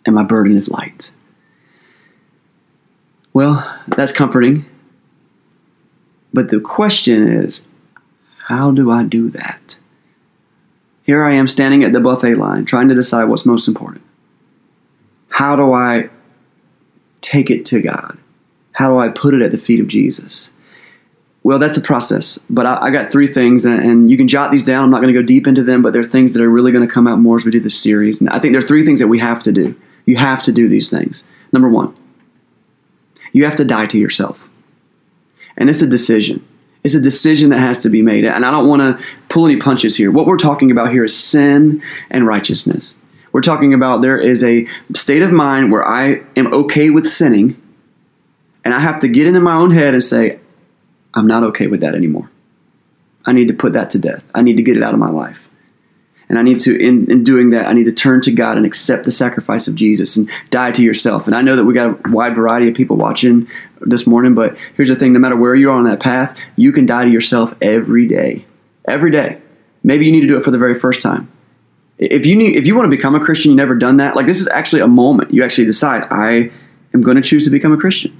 and 0.05 0.15
my 0.15 0.23
burden 0.23 0.55
is 0.55 0.69
light. 0.69 1.12
Well, 3.33 3.79
that's 3.88 4.12
comforting. 4.12 4.65
But 6.33 6.49
the 6.49 6.60
question 6.60 7.27
is, 7.27 7.67
how 8.38 8.71
do 8.71 8.91
I 8.91 9.03
do 9.03 9.29
that? 9.31 9.79
Here 11.03 11.23
I 11.23 11.36
am 11.36 11.47
standing 11.47 11.83
at 11.83 11.93
the 11.93 11.99
buffet 11.99 12.36
line 12.36 12.65
trying 12.65 12.89
to 12.89 12.95
decide 12.95 13.25
what's 13.25 13.45
most 13.45 13.67
important. 13.67 14.03
How 15.29 15.55
do 15.55 15.73
I 15.73 16.10
take 17.21 17.49
it 17.49 17.65
to 17.65 17.81
God? 17.81 18.17
How 18.73 18.89
do 18.89 18.97
I 18.97 19.10
put 19.10 19.33
it 19.33 19.41
at 19.41 19.51
the 19.51 19.57
feet 19.57 19.79
of 19.79 19.88
Jesus? 19.88 20.51
Well, 21.47 21.60
that's 21.60 21.77
a 21.77 21.81
process, 21.81 22.38
but 22.49 22.65
I, 22.65 22.77
I 22.81 22.89
got 22.89 23.10
three 23.10 23.25
things, 23.25 23.63
and, 23.63 23.81
and, 23.81 24.12
you 24.12 24.17
can 24.17 24.27
jot 24.27 24.51
these 24.51 24.63
down. 24.63 24.83
I'm 24.83 24.89
not 24.89 25.01
going 25.01 25.13
to 25.13 25.17
go 25.17 25.25
deep 25.25 25.47
into 25.47 25.63
them, 25.63 25.81
but 25.81 25.93
they're 25.93 26.03
things 26.03 26.33
that 26.33 26.41
are 26.41 26.49
really 26.49 26.73
going 26.73 26.86
to 26.86 26.93
come 26.93 27.07
out 27.07 27.19
more 27.19 27.38
as 27.38 27.45
we 27.45 27.51
do 27.51 27.62
this 27.62 27.81
series. 27.81 28.19
And 28.19 28.29
I 28.31 28.38
think 28.38 28.51
there 28.51 28.62
are 28.62 28.67
three 28.67 28.83
things 28.83 28.99
that 28.99 29.07
we 29.07 29.17
have 29.19 29.41
to 29.43 29.53
do. 29.53 29.73
You 30.03 30.17
have 30.17 30.43
to 30.43 30.51
do 30.51 30.67
these 30.67 30.89
things. 30.89 31.23
Number 31.53 31.69
one, 31.69 31.93
you 33.31 33.45
have 33.45 33.55
to 33.55 33.63
die 33.63 33.86
to 33.86 33.97
yourself. 33.97 34.49
And 35.55 35.69
it's 35.69 35.81
a 35.81 35.88
decision. 35.88 36.45
It's 36.83 36.95
a 36.95 36.99
decision 36.99 37.51
that 37.51 37.60
has 37.60 37.81
to 37.83 37.89
be 37.89 38.01
made. 38.01 38.25
And 38.25 38.43
I 38.43 38.51
don't 38.51 38.67
want 38.67 38.81
to 38.81 39.05
pull 39.29 39.45
any 39.45 39.55
punches 39.55 39.95
here. 39.95 40.12
What 40.12 40.25
we're 40.25 40.36
talking 40.36 40.69
about 40.69 40.91
here 40.91 41.05
is 41.05 41.15
sin 41.15 41.81
and 42.12 42.27
righteousness. 42.27 42.97
We're 43.31 43.39
talking 43.39 43.73
about 43.73 44.01
there 44.01 44.19
is 44.19 44.43
a 44.43 44.67
state 44.93 45.21
of 45.21 45.31
mind 45.31 45.71
where 45.71 45.88
I 45.88 46.23
am 46.36 46.53
okay 46.53 46.89
with 46.89 47.07
sinning, 47.07 47.55
and 48.65 48.73
I 48.73 48.81
have 48.81 48.99
to 48.99 49.07
get 49.07 49.27
into 49.27 49.39
my 49.39 49.55
own 49.55 49.71
head 49.71 49.93
and 49.93 50.03
say, 50.03 50.41
I'm 51.17 51.27
not 51.27 51.43
okay 51.43 51.65
with 51.65 51.82
that 51.82 51.95
anymore. 51.95 52.30
I 53.25 53.34
need 53.34 53.47
to 53.47 53.53
put 53.53 53.73
that 53.73 53.89
to 53.91 53.99
death. 53.99 54.23
I 54.36 54.43
need 54.43 54.58
to 54.58 54.63
get 54.63 54.77
it 54.77 54.84
out 54.84 54.93
of 54.93 54.99
my 54.99 55.10
life. 55.10 55.49
And 56.30 56.38
I 56.38 56.43
need 56.43 56.60
to, 56.62 56.77
in, 56.77 57.10
in 57.10 57.23
doing 57.23 57.51
that, 57.51 57.67
I 57.67 57.73
need 57.73 57.86
to 57.86 57.91
turn 57.91 58.21
to 58.21 58.32
God 58.32 58.58
and 58.58 58.65
accept 58.65 59.06
the 59.06 59.12
sacrifice 59.12 59.67
of 59.67 59.75
Jesus 59.75 60.17
and 60.17 60.30
die 60.49 60.71
to 60.71 60.84
yourself. 60.84 61.25
And 61.25 61.36
I 61.36 61.41
know 61.41 61.56
that 61.56 61.63
we 61.63 61.73
got 61.73 62.06
a 62.06 62.12
wide 62.12 62.36
variety 62.36 62.67
of 62.67 62.75
people 62.75 62.97
watching 62.97 63.47
this 63.82 64.06
morning, 64.06 64.36
but 64.36 64.58
here's 64.75 64.89
the 64.89 64.95
thing 64.95 65.13
no 65.13 65.19
matter 65.19 65.38
where 65.38 65.56
you 65.56 65.71
are 65.71 65.77
on 65.77 65.86
that 65.86 66.01
path, 66.01 66.38
you 66.56 66.71
can 66.71 66.86
die 66.86 67.06
to 67.06 67.10
yourself 67.10 67.56
every 67.62 68.08
day. 68.08 68.45
Every 68.88 69.10
day. 69.10 69.41
Maybe 69.84 70.06
you 70.06 70.12
need 70.12 70.21
to 70.21 70.27
do 70.27 70.38
it 70.38 70.43
for 70.43 70.51
the 70.51 70.58
very 70.58 70.77
first 70.77 71.01
time. 71.01 71.32
If 71.97 72.27
you 72.27 72.36
need, 72.36 72.58
if 72.58 72.67
you 72.67 72.75
want 72.75 72.91
to 72.91 72.95
become 72.95 73.15
a 73.15 73.19
Christian, 73.19 73.51
you've 73.51 73.58
never 73.58 73.75
done 73.75 73.95
that, 73.95 74.15
like 74.15 74.27
this 74.27 74.39
is 74.39 74.47
actually 74.49 74.82
a 74.82 74.88
moment. 74.88 75.34
You 75.34 75.43
actually 75.43 75.65
decide, 75.65 76.06
I 76.12 76.51
am 76.93 77.01
going 77.01 77.15
to 77.15 77.23
choose 77.23 77.45
to 77.45 77.49
become 77.49 77.71
a 77.71 77.77
Christian. 77.77 78.15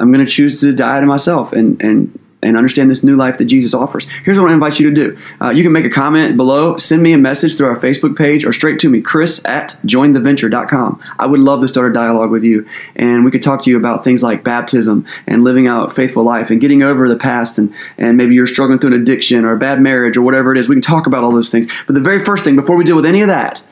I'm 0.00 0.12
going 0.12 0.24
to 0.24 0.30
choose 0.30 0.60
to 0.60 0.72
die 0.72 1.00
to 1.00 1.06
myself 1.06 1.52
and, 1.52 1.80
and 1.82 2.18
and 2.42 2.56
understand 2.56 2.88
this 2.88 3.04
new 3.04 3.16
life 3.16 3.36
that 3.38 3.44
Jesus 3.44 3.74
offers. 3.74 4.06
Here's 4.24 4.38
what 4.38 4.50
I 4.50 4.54
invite 4.54 4.80
you 4.80 4.88
to 4.88 4.94
do. 4.94 5.18
Uh, 5.40 5.50
you 5.50 5.62
can 5.62 5.72
make 5.72 5.84
a 5.84 5.90
comment 5.90 6.36
below, 6.36 6.76
send 6.76 7.02
me 7.02 7.12
a 7.12 7.18
message 7.18 7.56
through 7.56 7.68
our 7.68 7.76
Facebook 7.76 8.16
page, 8.16 8.44
or 8.44 8.52
straight 8.52 8.78
to 8.80 8.88
me, 8.88 9.00
chris 9.00 9.40
at 9.44 9.78
jointheventure.com. 9.84 11.02
I 11.18 11.26
would 11.26 11.40
love 11.40 11.60
to 11.60 11.68
start 11.68 11.90
a 11.90 11.92
dialogue 11.92 12.30
with 12.30 12.44
you, 12.44 12.66
and 12.96 13.24
we 13.24 13.30
could 13.30 13.42
talk 13.42 13.62
to 13.64 13.70
you 13.70 13.76
about 13.76 14.04
things 14.04 14.22
like 14.22 14.42
baptism 14.42 15.06
and 15.26 15.44
living 15.44 15.66
out 15.66 15.94
faithful 15.94 16.22
life 16.22 16.50
and 16.50 16.60
getting 16.60 16.82
over 16.82 17.08
the 17.08 17.16
past, 17.16 17.58
and, 17.58 17.74
and 17.98 18.16
maybe 18.16 18.34
you're 18.34 18.46
struggling 18.46 18.78
through 18.78 18.94
an 18.94 19.00
addiction 19.00 19.44
or 19.44 19.52
a 19.52 19.58
bad 19.58 19.80
marriage 19.80 20.16
or 20.16 20.22
whatever 20.22 20.52
it 20.52 20.58
is. 20.58 20.68
We 20.68 20.76
can 20.76 20.82
talk 20.82 21.06
about 21.06 21.24
all 21.24 21.32
those 21.32 21.50
things. 21.50 21.66
But 21.86 21.94
the 21.94 22.00
very 22.00 22.20
first 22.20 22.44
thing, 22.44 22.56
before 22.56 22.76
we 22.76 22.84
deal 22.84 22.96
with 22.96 23.06
any 23.06 23.20
of 23.20 23.28
that, 23.28 23.62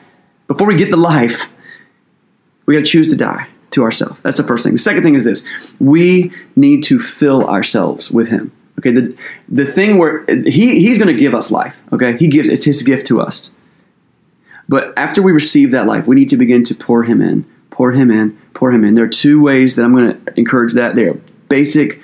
before 0.47 0.67
we 0.67 0.75
get 0.75 0.91
the 0.91 0.97
life, 0.97 1.47
we 2.65 2.75
got 2.75 2.81
to 2.81 2.85
choose 2.85 3.07
to 3.09 3.15
die 3.15 3.47
to 3.71 3.83
ourselves. 3.83 4.19
That's 4.23 4.37
the 4.37 4.43
first 4.43 4.63
thing. 4.63 4.73
The 4.73 4.79
second 4.79 5.03
thing 5.03 5.15
is 5.15 5.25
this 5.25 5.45
we 5.79 6.31
need 6.55 6.83
to 6.83 6.99
fill 6.99 7.47
ourselves 7.47 8.11
with 8.11 8.29
Him. 8.29 8.51
Okay, 8.79 8.91
the, 8.91 9.17
the 9.49 9.65
thing 9.65 9.97
where 9.97 10.25
he, 10.27 10.79
He's 10.79 10.97
going 10.97 11.13
to 11.13 11.19
give 11.19 11.35
us 11.35 11.51
life. 11.51 11.77
Okay, 11.91 12.17
He 12.17 12.27
gives, 12.27 12.49
it's 12.49 12.63
His 12.63 12.81
gift 12.83 13.05
to 13.07 13.21
us. 13.21 13.51
But 14.67 14.93
after 14.97 15.21
we 15.21 15.31
receive 15.31 15.71
that 15.71 15.87
life, 15.87 16.07
we 16.07 16.15
need 16.15 16.29
to 16.29 16.37
begin 16.37 16.63
to 16.65 16.75
pour 16.75 17.03
Him 17.03 17.21
in, 17.21 17.45
pour 17.71 17.91
Him 17.91 18.11
in, 18.11 18.37
pour 18.53 18.71
Him 18.71 18.85
in. 18.85 18.93
There 18.93 19.05
are 19.05 19.09
two 19.09 19.41
ways 19.41 19.75
that 19.75 19.83
I'm 19.83 19.95
going 19.95 20.23
to 20.23 20.39
encourage 20.39 20.73
that. 20.73 20.95
They're 20.95 21.15
basic 21.49 21.99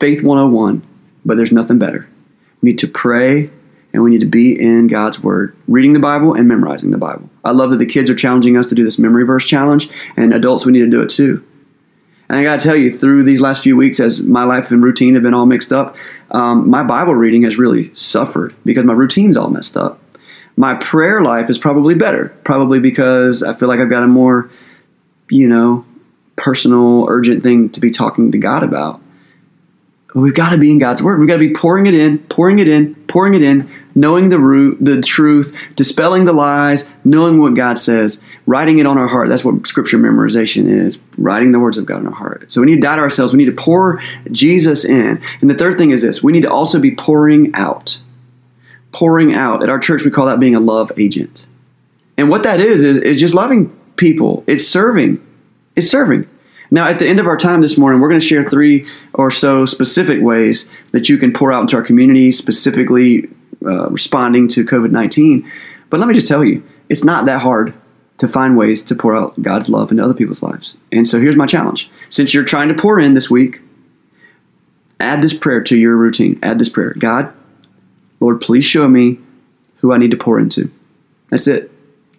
faith 0.00 0.22
101, 0.22 0.86
but 1.24 1.36
there's 1.36 1.52
nothing 1.52 1.78
better. 1.78 2.08
We 2.62 2.70
need 2.70 2.78
to 2.80 2.88
pray 2.88 3.50
and 3.96 4.04
we 4.04 4.10
need 4.10 4.20
to 4.20 4.26
be 4.26 4.52
in 4.60 4.88
God's 4.88 5.22
Word, 5.22 5.56
reading 5.68 5.94
the 5.94 5.98
Bible 5.98 6.34
and 6.34 6.46
memorizing 6.46 6.90
the 6.90 6.98
Bible. 6.98 7.30
I 7.46 7.52
love 7.52 7.70
that 7.70 7.78
the 7.78 7.86
kids 7.86 8.10
are 8.10 8.14
challenging 8.14 8.58
us 8.58 8.66
to 8.66 8.74
do 8.74 8.84
this 8.84 8.98
memory 8.98 9.24
verse 9.24 9.46
challenge, 9.46 9.88
and 10.18 10.34
adults, 10.34 10.66
we 10.66 10.72
need 10.72 10.80
to 10.80 10.90
do 10.90 11.00
it 11.00 11.08
too. 11.08 11.42
And 12.28 12.38
I 12.38 12.42
got 12.42 12.60
to 12.60 12.62
tell 12.62 12.76
you, 12.76 12.90
through 12.90 13.24
these 13.24 13.40
last 13.40 13.62
few 13.62 13.74
weeks, 13.74 13.98
as 13.98 14.22
my 14.22 14.44
life 14.44 14.70
and 14.70 14.84
routine 14.84 15.14
have 15.14 15.22
been 15.22 15.32
all 15.32 15.46
mixed 15.46 15.72
up, 15.72 15.96
um, 16.32 16.68
my 16.68 16.84
Bible 16.84 17.14
reading 17.14 17.44
has 17.44 17.56
really 17.56 17.90
suffered 17.94 18.54
because 18.66 18.84
my 18.84 18.92
routine's 18.92 19.38
all 19.38 19.48
messed 19.48 19.78
up. 19.78 19.98
My 20.58 20.74
prayer 20.74 21.22
life 21.22 21.48
is 21.48 21.56
probably 21.56 21.94
better, 21.94 22.28
probably 22.44 22.80
because 22.80 23.42
I 23.42 23.54
feel 23.54 23.68
like 23.68 23.80
I've 23.80 23.88
got 23.88 24.02
a 24.02 24.06
more, 24.06 24.50
you 25.30 25.48
know, 25.48 25.86
personal, 26.36 27.06
urgent 27.08 27.42
thing 27.42 27.70
to 27.70 27.80
be 27.80 27.88
talking 27.88 28.30
to 28.32 28.38
God 28.38 28.62
about. 28.62 29.00
We've 30.20 30.34
got 30.34 30.50
to 30.50 30.58
be 30.58 30.70
in 30.70 30.78
God's 30.78 31.02
Word. 31.02 31.18
We've 31.18 31.28
got 31.28 31.34
to 31.34 31.46
be 31.46 31.52
pouring 31.52 31.84
it 31.86 31.94
in, 31.94 32.18
pouring 32.18 32.58
it 32.58 32.68
in, 32.68 32.94
pouring 33.06 33.34
it 33.34 33.42
in, 33.42 33.68
knowing 33.94 34.30
the 34.30 34.38
root, 34.38 34.78
the 34.80 35.02
truth, 35.02 35.54
dispelling 35.74 36.24
the 36.24 36.32
lies, 36.32 36.88
knowing 37.04 37.38
what 37.38 37.52
God 37.52 37.76
says, 37.76 38.18
writing 38.46 38.78
it 38.78 38.86
on 38.86 38.96
our 38.96 39.06
heart. 39.06 39.28
That's 39.28 39.44
what 39.44 39.66
Scripture 39.66 39.98
memorization 39.98 40.70
is, 40.70 40.98
writing 41.18 41.50
the 41.50 41.58
words 41.58 41.76
of 41.76 41.84
God 41.84 42.00
in 42.00 42.06
our 42.06 42.14
heart. 42.14 42.50
So 42.50 42.62
we 42.62 42.66
need 42.66 42.76
to 42.76 42.80
die 42.80 42.96
to 42.96 43.02
ourselves. 43.02 43.34
We 43.34 43.44
need 43.44 43.50
to 43.50 43.62
pour 43.62 44.00
Jesus 44.30 44.86
in. 44.86 45.20
And 45.42 45.50
the 45.50 45.54
third 45.54 45.76
thing 45.76 45.90
is 45.90 46.00
this 46.00 46.22
we 46.22 46.32
need 46.32 46.42
to 46.42 46.50
also 46.50 46.80
be 46.80 46.94
pouring 46.94 47.54
out. 47.54 48.00
Pouring 48.92 49.34
out. 49.34 49.62
At 49.62 49.68
our 49.68 49.78
church, 49.78 50.02
we 50.02 50.10
call 50.10 50.26
that 50.26 50.40
being 50.40 50.54
a 50.54 50.60
love 50.60 50.90
agent. 50.96 51.46
And 52.16 52.30
what 52.30 52.42
that 52.44 52.58
is, 52.58 52.84
is, 52.84 52.96
is 52.96 53.20
just 53.20 53.34
loving 53.34 53.68
people, 53.96 54.44
it's 54.46 54.66
serving. 54.66 55.22
It's 55.74 55.90
serving. 55.90 56.26
Now, 56.70 56.88
at 56.88 56.98
the 56.98 57.06
end 57.06 57.20
of 57.20 57.26
our 57.26 57.36
time 57.36 57.60
this 57.60 57.78
morning, 57.78 58.00
we're 58.00 58.08
going 58.08 58.20
to 58.20 58.26
share 58.26 58.42
three 58.42 58.86
or 59.14 59.30
so 59.30 59.64
specific 59.64 60.20
ways 60.22 60.68
that 60.92 61.08
you 61.08 61.16
can 61.16 61.32
pour 61.32 61.52
out 61.52 61.62
into 61.62 61.76
our 61.76 61.82
community, 61.82 62.30
specifically 62.32 63.28
uh, 63.64 63.88
responding 63.90 64.48
to 64.48 64.64
COVID 64.64 64.90
19. 64.90 65.50
But 65.90 66.00
let 66.00 66.08
me 66.08 66.14
just 66.14 66.26
tell 66.26 66.44
you, 66.44 66.62
it's 66.88 67.04
not 67.04 67.26
that 67.26 67.40
hard 67.40 67.74
to 68.18 68.28
find 68.28 68.56
ways 68.56 68.82
to 68.82 68.94
pour 68.94 69.14
out 69.14 69.40
God's 69.42 69.68
love 69.68 69.90
into 69.90 70.02
other 70.02 70.14
people's 70.14 70.42
lives. 70.42 70.76
And 70.90 71.06
so 71.06 71.20
here's 71.20 71.36
my 71.36 71.46
challenge. 71.46 71.90
Since 72.08 72.32
you're 72.32 72.44
trying 72.44 72.68
to 72.68 72.74
pour 72.74 72.98
in 72.98 73.14
this 73.14 73.30
week, 73.30 73.60
add 75.00 75.20
this 75.20 75.34
prayer 75.34 75.62
to 75.64 75.76
your 75.76 75.96
routine. 75.96 76.38
Add 76.42 76.58
this 76.58 76.68
prayer 76.68 76.94
God, 76.98 77.32
Lord, 78.20 78.40
please 78.40 78.64
show 78.64 78.88
me 78.88 79.18
who 79.76 79.92
I 79.92 79.98
need 79.98 80.10
to 80.12 80.16
pour 80.16 80.38
into. 80.38 80.70
That's 81.30 81.46
it. 81.46 81.70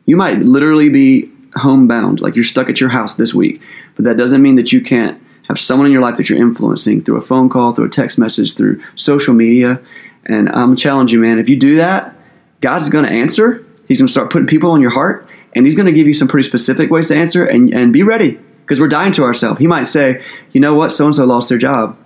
You 0.06 0.16
might 0.16 0.40
literally 0.40 0.90
be 0.90 1.32
homebound, 1.56 2.20
like 2.22 2.36
you're 2.36 2.44
stuck 2.44 2.70
at 2.70 2.80
your 2.80 2.90
house 2.90 3.16
this 3.16 3.34
week. 3.34 3.62
But 3.98 4.06
that 4.06 4.16
doesn't 4.16 4.42
mean 4.42 4.56
that 4.56 4.72
you 4.72 4.80
can't 4.80 5.22
have 5.48 5.60
someone 5.60 5.88
in 5.88 5.92
your 5.92 6.02
life 6.02 6.16
that 6.18 6.30
you're 6.30 6.40
influencing 6.40 7.02
through 7.02 7.18
a 7.18 7.22
phone 7.22 7.50
call, 7.50 7.74
through 7.74 7.86
a 7.86 7.90
text 7.90 8.18
message, 8.18 8.56
through 8.56 8.82
social 8.96 9.34
media. 9.34 9.82
And 10.28 10.50
I'm 10.50 10.76
challenging 10.76 11.16
you, 11.16 11.22
man. 11.22 11.40
If 11.40 11.50
you 11.50 11.58
do 11.58 11.76
that, 11.76 12.16
God's 12.62 12.90
going 12.90 13.06
to 13.06 13.12
answer. 13.12 13.66
He's 13.88 13.98
going 13.98 14.08
to 14.08 14.12
start 14.12 14.32
putting 14.32 14.48
people 14.48 14.72
on 14.72 14.82
your 14.82 14.92
heart, 14.92 15.32
and 15.56 15.66
He's 15.66 15.76
going 15.76 15.88
to 15.88 15.92
give 15.92 16.08
you 16.08 16.14
some 16.14 16.28
pretty 16.28 16.48
specific 16.48 16.90
ways 16.90 17.08
to 17.08 17.16
answer. 17.16 17.46
And, 17.46 17.74
and 17.74 17.92
be 17.92 18.04
ready 18.04 18.40
because 18.62 18.80
we're 18.80 18.88
dying 18.88 19.14
to 19.14 19.24
ourselves. 19.24 19.60
He 19.60 19.68
might 19.68 19.84
say, 19.84 20.22
you 20.52 20.62
know 20.62 20.76
what, 20.76 20.92
so 20.92 21.06
and 21.06 21.16
so 21.16 21.26
lost 21.26 21.50
their 21.50 21.58
job. 21.58 21.98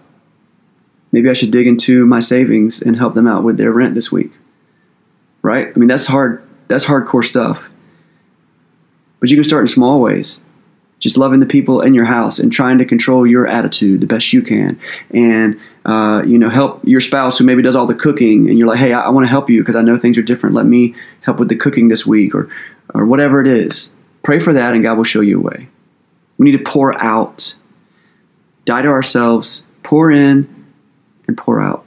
Maybe 1.11 1.29
I 1.29 1.33
should 1.33 1.51
dig 1.51 1.67
into 1.67 2.05
my 2.05 2.21
savings 2.21 2.81
and 2.81 2.95
help 2.95 3.13
them 3.13 3.27
out 3.27 3.43
with 3.43 3.57
their 3.57 3.73
rent 3.73 3.95
this 3.95 4.11
week. 4.11 4.31
Right? 5.41 5.67
I 5.75 5.79
mean, 5.79 5.89
that's 5.89 6.05
hard. 6.05 6.47
That's 6.67 6.85
hardcore 6.85 7.25
stuff. 7.25 7.69
But 9.19 9.29
you 9.29 9.35
can 9.35 9.43
start 9.43 9.63
in 9.63 9.67
small 9.67 9.99
ways. 9.99 10.41
Just 11.01 11.17
loving 11.17 11.41
the 11.41 11.45
people 11.45 11.81
in 11.81 11.93
your 11.93 12.05
house 12.05 12.39
and 12.39 12.53
trying 12.53 12.77
to 12.77 12.85
control 12.85 13.27
your 13.27 13.47
attitude 13.47 13.99
the 13.99 14.07
best 14.07 14.31
you 14.31 14.41
can, 14.41 14.79
and 15.09 15.59
uh, 15.85 16.23
you 16.25 16.37
know 16.37 16.47
help 16.47 16.79
your 16.85 17.01
spouse 17.01 17.37
who 17.37 17.43
maybe 17.43 17.61
does 17.61 17.75
all 17.75 17.87
the 17.87 17.95
cooking, 17.95 18.49
and 18.49 18.57
you're 18.57 18.67
like, 18.67 18.79
hey, 18.79 18.93
I, 18.93 19.01
I 19.01 19.09
want 19.09 19.25
to 19.25 19.29
help 19.29 19.49
you 19.49 19.61
because 19.61 19.75
I 19.75 19.81
know 19.81 19.97
things 19.97 20.17
are 20.17 20.21
different. 20.21 20.55
Let 20.55 20.67
me 20.67 20.95
help 21.21 21.39
with 21.39 21.49
the 21.49 21.55
cooking 21.55 21.89
this 21.89 22.05
week, 22.05 22.33
or 22.33 22.49
or 22.93 23.05
whatever 23.05 23.41
it 23.41 23.47
is. 23.47 23.91
Pray 24.23 24.39
for 24.39 24.53
that, 24.53 24.73
and 24.73 24.83
God 24.83 24.95
will 24.95 25.03
show 25.03 25.21
you 25.21 25.39
a 25.39 25.41
way. 25.41 25.67
We 26.37 26.45
need 26.45 26.57
to 26.57 26.63
pour 26.63 26.93
out, 27.03 27.55
die 28.65 28.83
to 28.83 28.87
ourselves, 28.87 29.63
pour 29.83 30.11
in, 30.11 30.47
and 31.27 31.37
pour 31.37 31.59
out. 31.59 31.83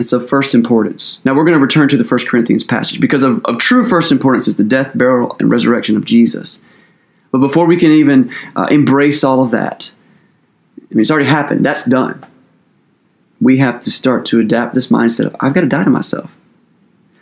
It's 0.00 0.12
of 0.12 0.28
first 0.28 0.54
importance. 0.54 1.20
Now 1.24 1.34
we're 1.34 1.44
going 1.44 1.56
to 1.56 1.62
return 1.62 1.88
to 1.88 1.96
the 1.96 2.04
First 2.04 2.26
Corinthians 2.26 2.64
passage 2.64 3.00
because 3.00 3.22
of, 3.22 3.44
of 3.44 3.58
true 3.58 3.84
first 3.84 4.10
importance 4.10 4.48
is 4.48 4.56
the 4.56 4.64
death, 4.64 4.90
burial, 4.96 5.36
and 5.38 5.52
resurrection 5.52 5.96
of 5.96 6.04
Jesus. 6.04 6.60
But 7.34 7.40
before 7.40 7.66
we 7.66 7.76
can 7.76 7.90
even 7.90 8.30
uh, 8.54 8.68
embrace 8.70 9.24
all 9.24 9.42
of 9.42 9.50
that, 9.50 9.92
I 10.78 10.94
mean, 10.94 11.00
it's 11.00 11.10
already 11.10 11.28
happened. 11.28 11.64
That's 11.64 11.84
done. 11.84 12.24
We 13.40 13.58
have 13.58 13.80
to 13.80 13.90
start 13.90 14.26
to 14.26 14.38
adapt 14.38 14.72
this 14.72 14.86
mindset 14.86 15.26
of 15.26 15.34
I've 15.40 15.52
got 15.52 15.62
to 15.62 15.66
die 15.66 15.82
to 15.82 15.90
myself 15.90 16.32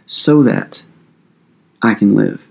so 0.05 0.42
that 0.42 0.85
I 1.81 1.94
can 1.94 2.14
live. 2.14 2.46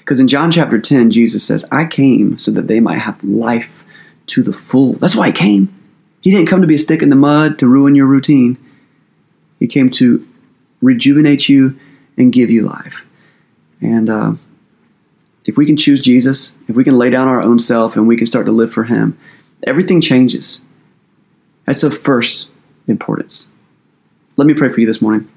Because 0.00 0.20
in 0.20 0.28
John 0.28 0.50
chapter 0.50 0.78
10, 0.78 1.10
Jesus 1.10 1.42
says, 1.42 1.64
I 1.72 1.86
came 1.86 2.36
so 2.36 2.50
that 2.50 2.68
they 2.68 2.78
might 2.78 2.98
have 2.98 3.24
life 3.24 3.84
to 4.26 4.42
the 4.42 4.52
full. 4.52 4.92
That's 4.92 5.16
why 5.16 5.28
he 5.28 5.32
came. 5.32 5.74
He 6.20 6.30
didn't 6.30 6.48
come 6.48 6.60
to 6.60 6.66
be 6.66 6.74
a 6.74 6.78
stick 6.78 7.00
in 7.00 7.08
the 7.08 7.16
mud 7.16 7.58
to 7.60 7.68
ruin 7.68 7.94
your 7.94 8.04
routine. 8.04 8.58
He 9.60 9.66
came 9.66 9.88
to 9.92 10.28
rejuvenate 10.82 11.48
you 11.48 11.80
and 12.18 12.34
give 12.34 12.50
you 12.50 12.66
life. 12.66 13.06
And 13.80 14.10
uh, 14.10 14.32
if 15.44 15.56
we 15.56 15.66
can 15.66 15.76
choose 15.76 16.00
Jesus, 16.00 16.56
if 16.68 16.76
we 16.76 16.84
can 16.84 16.96
lay 16.96 17.10
down 17.10 17.28
our 17.28 17.42
own 17.42 17.58
self 17.58 17.96
and 17.96 18.06
we 18.06 18.16
can 18.16 18.26
start 18.26 18.46
to 18.46 18.52
live 18.52 18.72
for 18.72 18.84
Him, 18.84 19.18
everything 19.64 20.00
changes. 20.00 20.62
That's 21.66 21.82
of 21.82 21.96
first 21.96 22.48
importance. 22.88 23.52
Let 24.36 24.46
me 24.46 24.54
pray 24.54 24.68
for 24.68 24.80
you 24.80 24.86
this 24.86 25.02
morning. 25.02 25.28